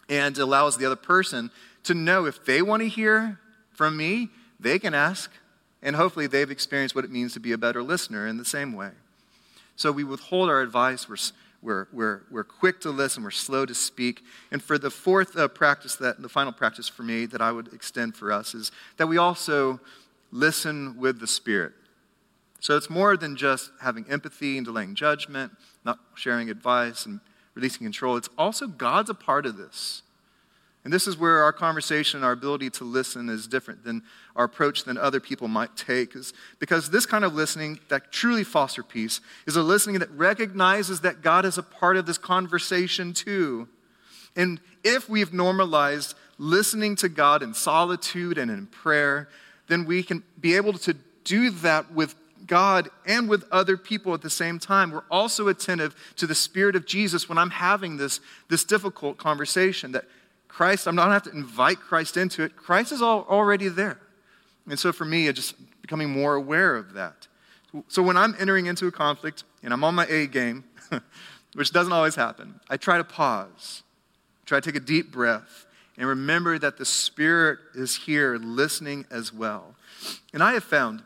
and 0.08 0.38
allows 0.38 0.76
the 0.76 0.86
other 0.86 0.96
person 0.96 1.50
to 1.84 1.94
know 1.94 2.26
if 2.26 2.44
they 2.44 2.62
want 2.62 2.82
to 2.82 2.88
hear 2.88 3.40
from 3.72 3.96
me, 3.96 4.28
they 4.60 4.78
can 4.78 4.94
ask, 4.94 5.32
and 5.82 5.96
hopefully 5.96 6.28
they've 6.28 6.50
experienced 6.50 6.94
what 6.94 7.04
it 7.04 7.10
means 7.10 7.32
to 7.32 7.40
be 7.40 7.50
a 7.50 7.58
better 7.58 7.82
listener 7.82 8.28
in 8.28 8.36
the 8.36 8.44
same 8.44 8.72
way. 8.72 8.90
So 9.76 9.90
we 9.90 10.04
withhold 10.04 10.48
our 10.48 10.60
advice, 10.60 11.08
we're, 11.08 11.16
we're, 11.62 11.86
we're, 11.92 12.22
we're 12.30 12.44
quick 12.44 12.80
to 12.82 12.90
listen, 12.90 13.22
we're 13.22 13.30
slow 13.30 13.64
to 13.66 13.74
speak. 13.74 14.22
And 14.50 14.62
for 14.62 14.78
the 14.78 14.90
fourth 14.90 15.36
uh, 15.36 15.48
practice, 15.48 15.96
that 15.96 16.20
the 16.20 16.28
final 16.28 16.52
practice 16.52 16.88
for 16.88 17.02
me 17.02 17.26
that 17.26 17.40
I 17.40 17.52
would 17.52 17.72
extend 17.72 18.16
for 18.16 18.32
us 18.32 18.54
is 18.54 18.70
that 18.96 19.06
we 19.06 19.16
also 19.16 19.80
listen 20.30 20.98
with 20.98 21.20
the 21.20 21.26
Spirit. 21.26 21.72
So 22.60 22.76
it's 22.76 22.88
more 22.88 23.16
than 23.16 23.36
just 23.36 23.72
having 23.80 24.06
empathy 24.08 24.56
and 24.56 24.64
delaying 24.64 24.94
judgment, 24.94 25.52
not 25.84 25.98
sharing 26.14 26.48
advice 26.48 27.06
and 27.06 27.20
releasing 27.54 27.84
control. 27.84 28.16
It's 28.16 28.28
also 28.38 28.66
God's 28.66 29.10
a 29.10 29.14
part 29.14 29.46
of 29.46 29.56
this. 29.56 30.02
And 30.84 30.92
this 30.92 31.06
is 31.06 31.16
where 31.16 31.42
our 31.44 31.52
conversation, 31.52 32.24
our 32.24 32.32
ability 32.32 32.70
to 32.70 32.84
listen 32.84 33.28
is 33.28 33.46
different 33.46 33.84
than 33.84 34.02
our 34.34 34.46
approach 34.46 34.82
than 34.82 34.98
other 34.98 35.20
people 35.20 35.46
might 35.46 35.76
take. 35.76 36.16
Is 36.16 36.32
because 36.58 36.90
this 36.90 37.06
kind 37.06 37.24
of 37.24 37.34
listening 37.34 37.78
that 37.88 38.10
truly 38.10 38.42
fosters 38.42 38.84
peace 38.88 39.20
is 39.46 39.54
a 39.54 39.62
listening 39.62 40.00
that 40.00 40.10
recognizes 40.10 41.00
that 41.02 41.22
God 41.22 41.44
is 41.44 41.56
a 41.56 41.62
part 41.62 41.96
of 41.96 42.06
this 42.06 42.18
conversation 42.18 43.12
too. 43.12 43.68
And 44.34 44.60
if 44.82 45.08
we've 45.08 45.32
normalized 45.32 46.14
listening 46.38 46.96
to 46.96 47.08
God 47.08 47.42
in 47.42 47.54
solitude 47.54 48.36
and 48.36 48.50
in 48.50 48.66
prayer, 48.66 49.28
then 49.68 49.84
we 49.84 50.02
can 50.02 50.24
be 50.40 50.56
able 50.56 50.72
to 50.74 50.96
do 51.22 51.50
that 51.50 51.92
with 51.92 52.16
God 52.46 52.90
and 53.06 53.28
with 53.28 53.44
other 53.52 53.76
people 53.76 54.14
at 54.14 54.22
the 54.22 54.30
same 54.30 54.58
time. 54.58 54.90
We're 54.90 55.04
also 55.10 55.46
attentive 55.46 55.94
to 56.16 56.26
the 56.26 56.34
Spirit 56.34 56.74
of 56.74 56.86
Jesus 56.86 57.28
when 57.28 57.38
I'm 57.38 57.50
having 57.50 57.98
this, 57.98 58.20
this 58.48 58.64
difficult 58.64 59.16
conversation 59.18 59.92
that 59.92 60.06
Christ, 60.52 60.86
I'm 60.86 60.94
not 60.94 61.06
to 61.06 61.12
have 61.12 61.22
to 61.24 61.30
invite 61.30 61.80
Christ 61.80 62.18
into 62.18 62.42
it. 62.42 62.56
Christ 62.56 62.92
is 62.92 63.00
all, 63.00 63.26
already 63.28 63.68
there. 63.68 63.98
And 64.68 64.78
so 64.78 64.92
for 64.92 65.06
me, 65.06 65.26
it's 65.26 65.36
just 65.36 65.54
becoming 65.80 66.10
more 66.10 66.34
aware 66.34 66.76
of 66.76 66.92
that. 66.92 67.26
So 67.88 68.02
when 68.02 68.18
I'm 68.18 68.36
entering 68.38 68.66
into 68.66 68.86
a 68.86 68.92
conflict 68.92 69.44
and 69.62 69.72
I'm 69.72 69.82
on 69.82 69.94
my 69.94 70.06
A 70.06 70.26
game, 70.26 70.64
which 71.54 71.72
doesn't 71.72 71.92
always 71.92 72.16
happen, 72.16 72.60
I 72.68 72.76
try 72.76 72.98
to 72.98 73.04
pause, 73.04 73.82
try 74.44 74.60
to 74.60 74.64
take 74.72 74.76
a 74.76 74.84
deep 74.84 75.10
breath, 75.10 75.64
and 75.96 76.06
remember 76.06 76.58
that 76.58 76.76
the 76.76 76.84
Spirit 76.84 77.58
is 77.74 77.96
here 77.96 78.36
listening 78.36 79.06
as 79.10 79.32
well. 79.32 79.74
And 80.34 80.42
I 80.42 80.52
have 80.52 80.64
found 80.64 81.02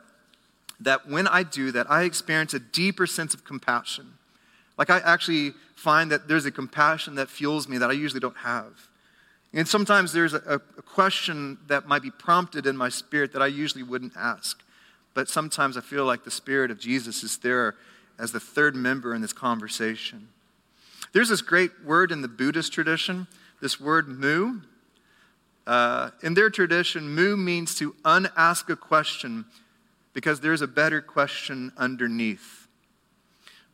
that 0.80 1.08
when 1.08 1.28
I 1.28 1.44
do 1.44 1.70
that, 1.70 1.88
I 1.88 2.02
experience 2.02 2.52
a 2.52 2.58
deeper 2.58 3.06
sense 3.06 3.32
of 3.32 3.44
compassion. 3.44 4.14
Like 4.76 4.90
I 4.90 4.98
actually 4.98 5.52
find 5.76 6.10
that 6.10 6.26
there's 6.26 6.46
a 6.46 6.50
compassion 6.50 7.14
that 7.14 7.30
fuels 7.30 7.68
me 7.68 7.78
that 7.78 7.90
I 7.90 7.92
usually 7.92 8.20
don't 8.20 8.38
have. 8.38 8.88
And 9.52 9.66
sometimes 9.66 10.12
there's 10.12 10.34
a, 10.34 10.60
a, 10.76 10.82
question 10.82 11.58
that 11.68 11.86
might 11.86 12.02
be 12.02 12.10
prompted 12.10 12.66
in 12.66 12.76
my 12.76 12.88
spirit 12.88 13.32
that 13.32 13.42
I 13.42 13.46
usually 13.46 13.82
wouldn't 13.82 14.16
ask. 14.16 14.62
But 15.14 15.28
sometimes 15.28 15.76
I 15.76 15.80
feel 15.80 16.04
like 16.04 16.24
the 16.24 16.30
Spirit 16.30 16.70
of 16.70 16.78
Jesus 16.78 17.22
is 17.22 17.38
there 17.38 17.74
as 18.18 18.32
the 18.32 18.40
third 18.40 18.74
member 18.74 19.14
in 19.14 19.22
this 19.22 19.32
conversation. 19.32 20.28
There's 21.12 21.28
this 21.28 21.42
great 21.42 21.70
word 21.84 22.12
in 22.12 22.22
the 22.22 22.28
Buddhist 22.28 22.72
tradition, 22.72 23.26
this 23.62 23.80
word 23.80 24.08
mu. 24.08 24.60
Uh, 25.66 26.10
in 26.22 26.34
their 26.34 26.50
tradition, 26.50 27.14
mu 27.14 27.36
means 27.36 27.74
to 27.76 27.94
unask 28.04 28.68
a 28.68 28.76
question 28.76 29.46
because 30.12 30.40
there's 30.40 30.62
a 30.62 30.66
better 30.66 31.00
question 31.00 31.72
underneath 31.76 32.66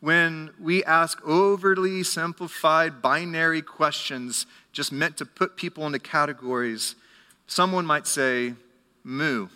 when 0.03 0.51
we 0.59 0.83
ask 0.83 1.25
overly 1.25 2.03
simplified 2.03 3.01
binary 3.01 3.63
questions 3.63 4.47
just 4.73 4.93
meant 4.93 5.17
to 5.19 5.27
put 5.27 5.57
people 5.57 5.87
into 5.87 5.99
categories, 5.99 6.95
someone 7.47 7.87
might 7.87 8.07
say, 8.07 8.55
Mu. 9.05 9.49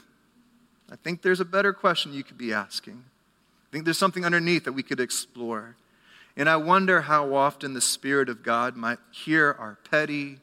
I 0.90 0.96
think 0.96 1.22
there's 1.22 1.40
a 1.40 1.44
better 1.44 1.72
question 1.72 2.12
you 2.12 2.22
could 2.22 2.38
be 2.38 2.52
asking. 2.52 3.02
I 3.02 3.72
think 3.72 3.84
there's 3.84 3.98
something 3.98 4.24
underneath 4.24 4.64
that 4.64 4.72
we 4.72 4.82
could 4.82 5.00
explore. 5.00 5.76
And 6.36 6.48
I 6.48 6.56
wonder 6.56 7.02
how 7.02 7.34
often 7.34 7.74
the 7.74 7.80
Spirit 7.80 8.28
of 8.28 8.42
God 8.42 8.76
might 8.76 8.98
hear 9.10 9.56
our 9.58 9.78
petty, 9.90 10.38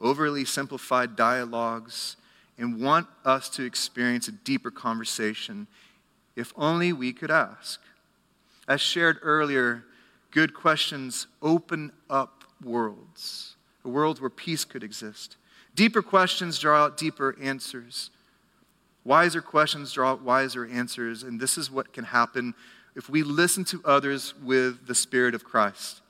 overly 0.00 0.44
simplified 0.44 1.16
dialogues 1.16 2.16
and 2.58 2.80
want 2.80 3.08
us 3.24 3.48
to 3.50 3.64
experience 3.64 4.28
a 4.28 4.32
deeper 4.32 4.70
conversation 4.70 5.66
if 6.36 6.52
only 6.56 6.92
we 6.92 7.12
could 7.12 7.30
ask. 7.30 7.80
As 8.68 8.80
shared 8.80 9.18
earlier, 9.22 9.84
good 10.30 10.54
questions 10.54 11.26
open 11.42 11.92
up 12.08 12.44
worlds, 12.62 13.56
a 13.84 13.88
world 13.88 14.20
where 14.20 14.30
peace 14.30 14.64
could 14.64 14.82
exist. 14.82 15.36
Deeper 15.74 16.02
questions 16.02 16.58
draw 16.58 16.84
out 16.84 16.96
deeper 16.96 17.36
answers. 17.40 18.10
Wiser 19.04 19.40
questions 19.40 19.92
draw 19.92 20.12
out 20.12 20.22
wiser 20.22 20.66
answers. 20.66 21.22
And 21.22 21.40
this 21.40 21.58
is 21.58 21.70
what 21.70 21.92
can 21.92 22.04
happen 22.04 22.54
if 22.94 23.08
we 23.08 23.22
listen 23.22 23.64
to 23.64 23.80
others 23.84 24.34
with 24.42 24.86
the 24.86 24.94
Spirit 24.94 25.34
of 25.34 25.44
Christ. 25.44 26.02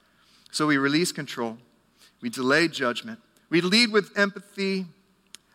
So 0.51 0.67
we 0.67 0.77
release 0.77 1.13
control, 1.13 1.57
we 2.21 2.29
delay 2.29 2.69
judgment, 2.69 3.21
we 3.49 3.61
lead 3.61 3.91
with 3.91 4.17
empathy 4.19 4.87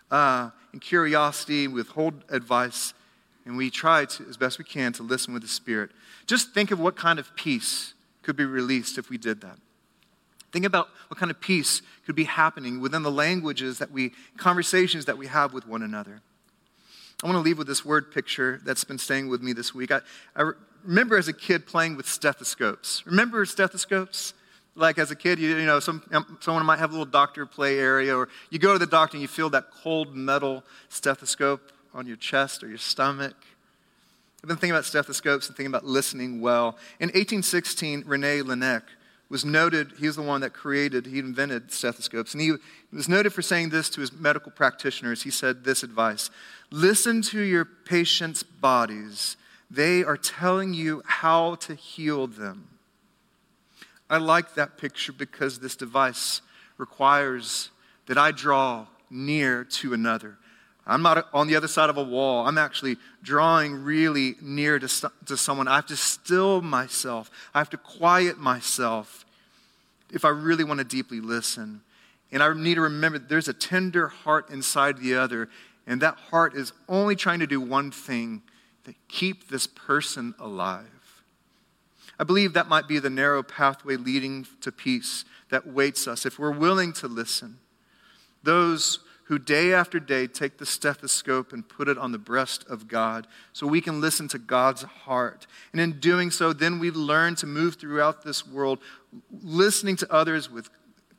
uh, 0.09 0.49
and 0.71 0.81
curiosity, 0.81 1.67
withhold 1.67 2.23
advice, 2.29 2.93
and 3.45 3.57
we 3.57 3.69
try 3.69 4.05
to, 4.05 4.25
as 4.27 4.37
best 4.37 4.57
we 4.57 4.65
can, 4.65 4.93
to 4.93 5.03
listen 5.03 5.33
with 5.33 5.43
the 5.43 5.47
Spirit. 5.47 5.91
Just 6.25 6.53
think 6.53 6.71
of 6.71 6.79
what 6.79 6.95
kind 6.95 7.19
of 7.19 7.35
peace 7.35 7.93
could 8.23 8.35
be 8.35 8.45
released 8.45 8.97
if 8.97 9.09
we 9.09 9.17
did 9.17 9.41
that. 9.41 9.57
Think 10.57 10.65
about 10.65 10.89
what 11.07 11.19
kind 11.19 11.29
of 11.29 11.39
peace 11.39 11.83
could 12.07 12.15
be 12.15 12.23
happening 12.23 12.81
within 12.81 13.03
the 13.03 13.11
languages 13.11 13.77
that 13.77 13.91
we, 13.91 14.13
conversations 14.37 15.05
that 15.05 15.15
we 15.15 15.27
have 15.27 15.53
with 15.53 15.67
one 15.67 15.83
another. 15.83 16.19
I 17.21 17.27
want 17.27 17.35
to 17.35 17.41
leave 17.41 17.59
with 17.59 17.67
this 17.67 17.85
word 17.85 18.11
picture 18.11 18.59
that's 18.65 18.83
been 18.83 18.97
staying 18.97 19.27
with 19.27 19.43
me 19.43 19.53
this 19.53 19.75
week. 19.75 19.91
I, 19.91 19.99
I 20.35 20.53
remember 20.83 21.15
as 21.15 21.27
a 21.27 21.33
kid 21.33 21.67
playing 21.67 21.95
with 21.95 22.07
stethoscopes. 22.07 23.05
Remember 23.05 23.45
stethoscopes? 23.45 24.33
Like 24.73 24.97
as 24.97 25.11
a 25.11 25.15
kid, 25.15 25.37
you, 25.37 25.49
you 25.49 25.67
know, 25.67 25.79
some, 25.79 26.01
um, 26.11 26.39
someone 26.41 26.65
might 26.65 26.79
have 26.79 26.89
a 26.89 26.93
little 26.93 27.05
doctor 27.05 27.45
play 27.45 27.77
area, 27.77 28.17
or 28.17 28.27
you 28.49 28.57
go 28.57 28.73
to 28.73 28.79
the 28.79 28.87
doctor 28.87 29.15
and 29.15 29.21
you 29.21 29.27
feel 29.27 29.51
that 29.51 29.65
cold 29.83 30.15
metal 30.15 30.63
stethoscope 30.89 31.71
on 31.93 32.07
your 32.07 32.17
chest 32.17 32.63
or 32.63 32.67
your 32.67 32.79
stomach. 32.79 33.35
I've 34.43 34.47
been 34.47 34.57
thinking 34.57 34.71
about 34.71 34.85
stethoscopes 34.85 35.49
and 35.49 35.55
thinking 35.55 35.71
about 35.71 35.85
listening 35.85 36.41
well. 36.41 36.79
In 36.99 37.09
1816, 37.09 38.05
Rene 38.07 38.41
Laennec 38.41 38.81
was 39.29 39.43
noted, 39.43 39.93
he 39.99 40.07
was 40.07 40.15
the 40.15 40.21
one 40.21 40.41
that 40.41 40.53
created, 40.53 41.05
he 41.05 41.19
invented 41.19 41.71
stethoscopes. 41.71 42.33
And 42.33 42.41
he 42.41 42.53
was 42.93 43.09
noted 43.09 43.33
for 43.33 43.41
saying 43.41 43.69
this 43.69 43.89
to 43.91 44.01
his 44.01 44.13
medical 44.13 44.51
practitioners. 44.51 45.23
He 45.23 45.31
said 45.31 45.63
this 45.63 45.83
advice 45.83 46.29
Listen 46.71 47.21
to 47.23 47.41
your 47.41 47.65
patients' 47.65 48.43
bodies, 48.43 49.37
they 49.69 50.03
are 50.03 50.17
telling 50.17 50.73
you 50.73 51.01
how 51.05 51.55
to 51.55 51.75
heal 51.75 52.27
them. 52.27 52.69
I 54.09 54.17
like 54.17 54.55
that 54.55 54.77
picture 54.77 55.11
because 55.11 55.59
this 55.59 55.75
device 55.75 56.41
requires 56.77 57.69
that 58.05 58.17
I 58.17 58.31
draw 58.31 58.87
near 59.09 59.65
to 59.65 59.93
another. 59.93 60.37
I'm 60.87 61.01
not 61.01 61.27
on 61.33 61.47
the 61.47 61.55
other 61.55 61.67
side 61.67 61.89
of 61.89 61.97
a 61.97 62.03
wall. 62.03 62.47
I'm 62.47 62.57
actually 62.57 62.95
drawing 63.21 63.83
really 63.83 64.35
near 64.41 64.79
to, 64.79 65.11
to 65.25 65.35
someone. 65.35 65.67
I 65.67 65.75
have 65.75 65.87
to 65.87 65.97
still 65.97 66.61
myself. 66.61 67.29
I 67.53 67.59
have 67.59 67.69
to 67.71 67.77
quiet 67.77 68.37
myself 68.37 69.25
if 70.11 70.23
I 70.23 70.29
really 70.29 70.63
want 70.63 70.79
to 70.79 70.85
deeply 70.85 71.19
listen. 71.19 71.81
And 72.31 72.41
I 72.41 72.53
need 72.53 72.75
to 72.75 72.81
remember 72.81 73.19
there's 73.19 73.49
a 73.49 73.53
tender 73.53 74.07
heart 74.07 74.49
inside 74.49 74.97
the 74.97 75.15
other, 75.15 75.49
and 75.85 76.01
that 76.01 76.15
heart 76.15 76.55
is 76.55 76.71
only 76.87 77.15
trying 77.15 77.39
to 77.39 77.47
do 77.47 77.59
one 77.59 77.91
thing 77.91 78.41
to 78.85 78.93
keep 79.09 79.49
this 79.49 79.67
person 79.67 80.33
alive. 80.39 80.85
I 82.19 82.23
believe 82.23 82.53
that 82.53 82.67
might 82.67 82.87
be 82.87 82.99
the 82.99 83.09
narrow 83.09 83.43
pathway 83.43 83.95
leading 83.95 84.47
to 84.61 84.71
peace 84.71 85.25
that 85.49 85.67
waits 85.67 86.07
us 86.07 86.25
if 86.25 86.39
we're 86.39 86.51
willing 86.51 86.93
to 86.93 87.07
listen. 87.07 87.59
Those 88.43 88.99
who 89.27 89.37
day 89.37 89.73
after 89.73 89.99
day 89.99 90.25
take 90.25 90.57
the 90.57 90.65
stethoscope 90.65 91.51
and 91.51 91.67
put 91.67 91.89
it 91.89 91.97
on 91.97 92.13
the 92.13 92.17
breast 92.17 92.65
of 92.69 92.87
God 92.87 93.27
so 93.51 93.67
we 93.67 93.81
can 93.81 93.99
listen 93.99 94.29
to 94.29 94.39
God's 94.39 94.83
heart. 94.83 95.47
And 95.73 95.81
in 95.81 95.99
doing 95.99 96.31
so, 96.31 96.53
then 96.53 96.79
we 96.79 96.91
learn 96.91 97.35
to 97.35 97.45
move 97.45 97.75
throughout 97.75 98.23
this 98.23 98.47
world, 98.47 98.79
listening 99.43 99.97
to 99.97 100.13
others 100.13 100.49
with 100.49 100.69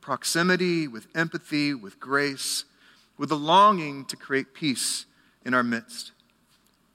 proximity, 0.01 0.87
with 0.87 1.05
empathy, 1.13 1.75
with 1.75 1.99
grace, 1.99 2.65
with 3.19 3.31
a 3.31 3.35
longing 3.35 4.05
to 4.05 4.15
create 4.15 4.55
peace 4.55 5.05
in 5.45 5.53
our 5.53 5.63
midst. 5.63 6.11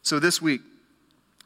So 0.03 0.19
this 0.19 0.43
week, 0.43 0.63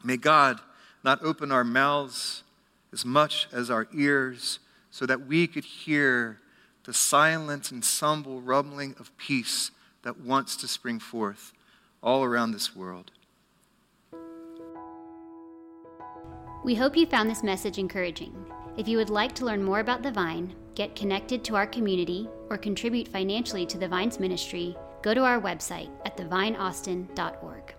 may 0.02 0.16
God 0.16 0.60
not 1.04 1.22
open 1.22 1.52
our 1.52 1.64
mouths 1.64 2.42
as 2.90 3.04
much 3.04 3.48
as 3.52 3.70
our 3.70 3.86
ears 3.94 4.60
so 4.90 5.04
that 5.04 5.26
we 5.26 5.46
could 5.46 5.64
hear 5.64 6.40
the 6.88 6.94
silent 6.94 7.70
and 7.70 7.84
stumble 7.84 8.40
rumbling 8.40 8.94
of 8.98 9.14
peace 9.18 9.72
that 10.04 10.18
wants 10.18 10.56
to 10.56 10.66
spring 10.66 10.98
forth 10.98 11.52
all 12.02 12.24
around 12.24 12.50
this 12.50 12.74
world. 12.74 13.10
We 16.64 16.74
hope 16.74 16.96
you 16.96 17.04
found 17.04 17.28
this 17.28 17.42
message 17.42 17.76
encouraging. 17.76 18.34
If 18.78 18.88
you 18.88 18.96
would 18.96 19.10
like 19.10 19.34
to 19.34 19.44
learn 19.44 19.62
more 19.62 19.80
about 19.80 20.02
the 20.02 20.10
Vine, 20.10 20.54
get 20.74 20.96
connected 20.96 21.44
to 21.44 21.56
our 21.56 21.66
community, 21.66 22.26
or 22.48 22.56
contribute 22.56 23.08
financially 23.08 23.66
to 23.66 23.76
the 23.76 23.86
Vine's 23.86 24.18
ministry, 24.18 24.74
go 25.02 25.12
to 25.12 25.24
our 25.24 25.42
website 25.42 25.90
at 26.06 26.16
thevineaustin.org. 26.16 27.74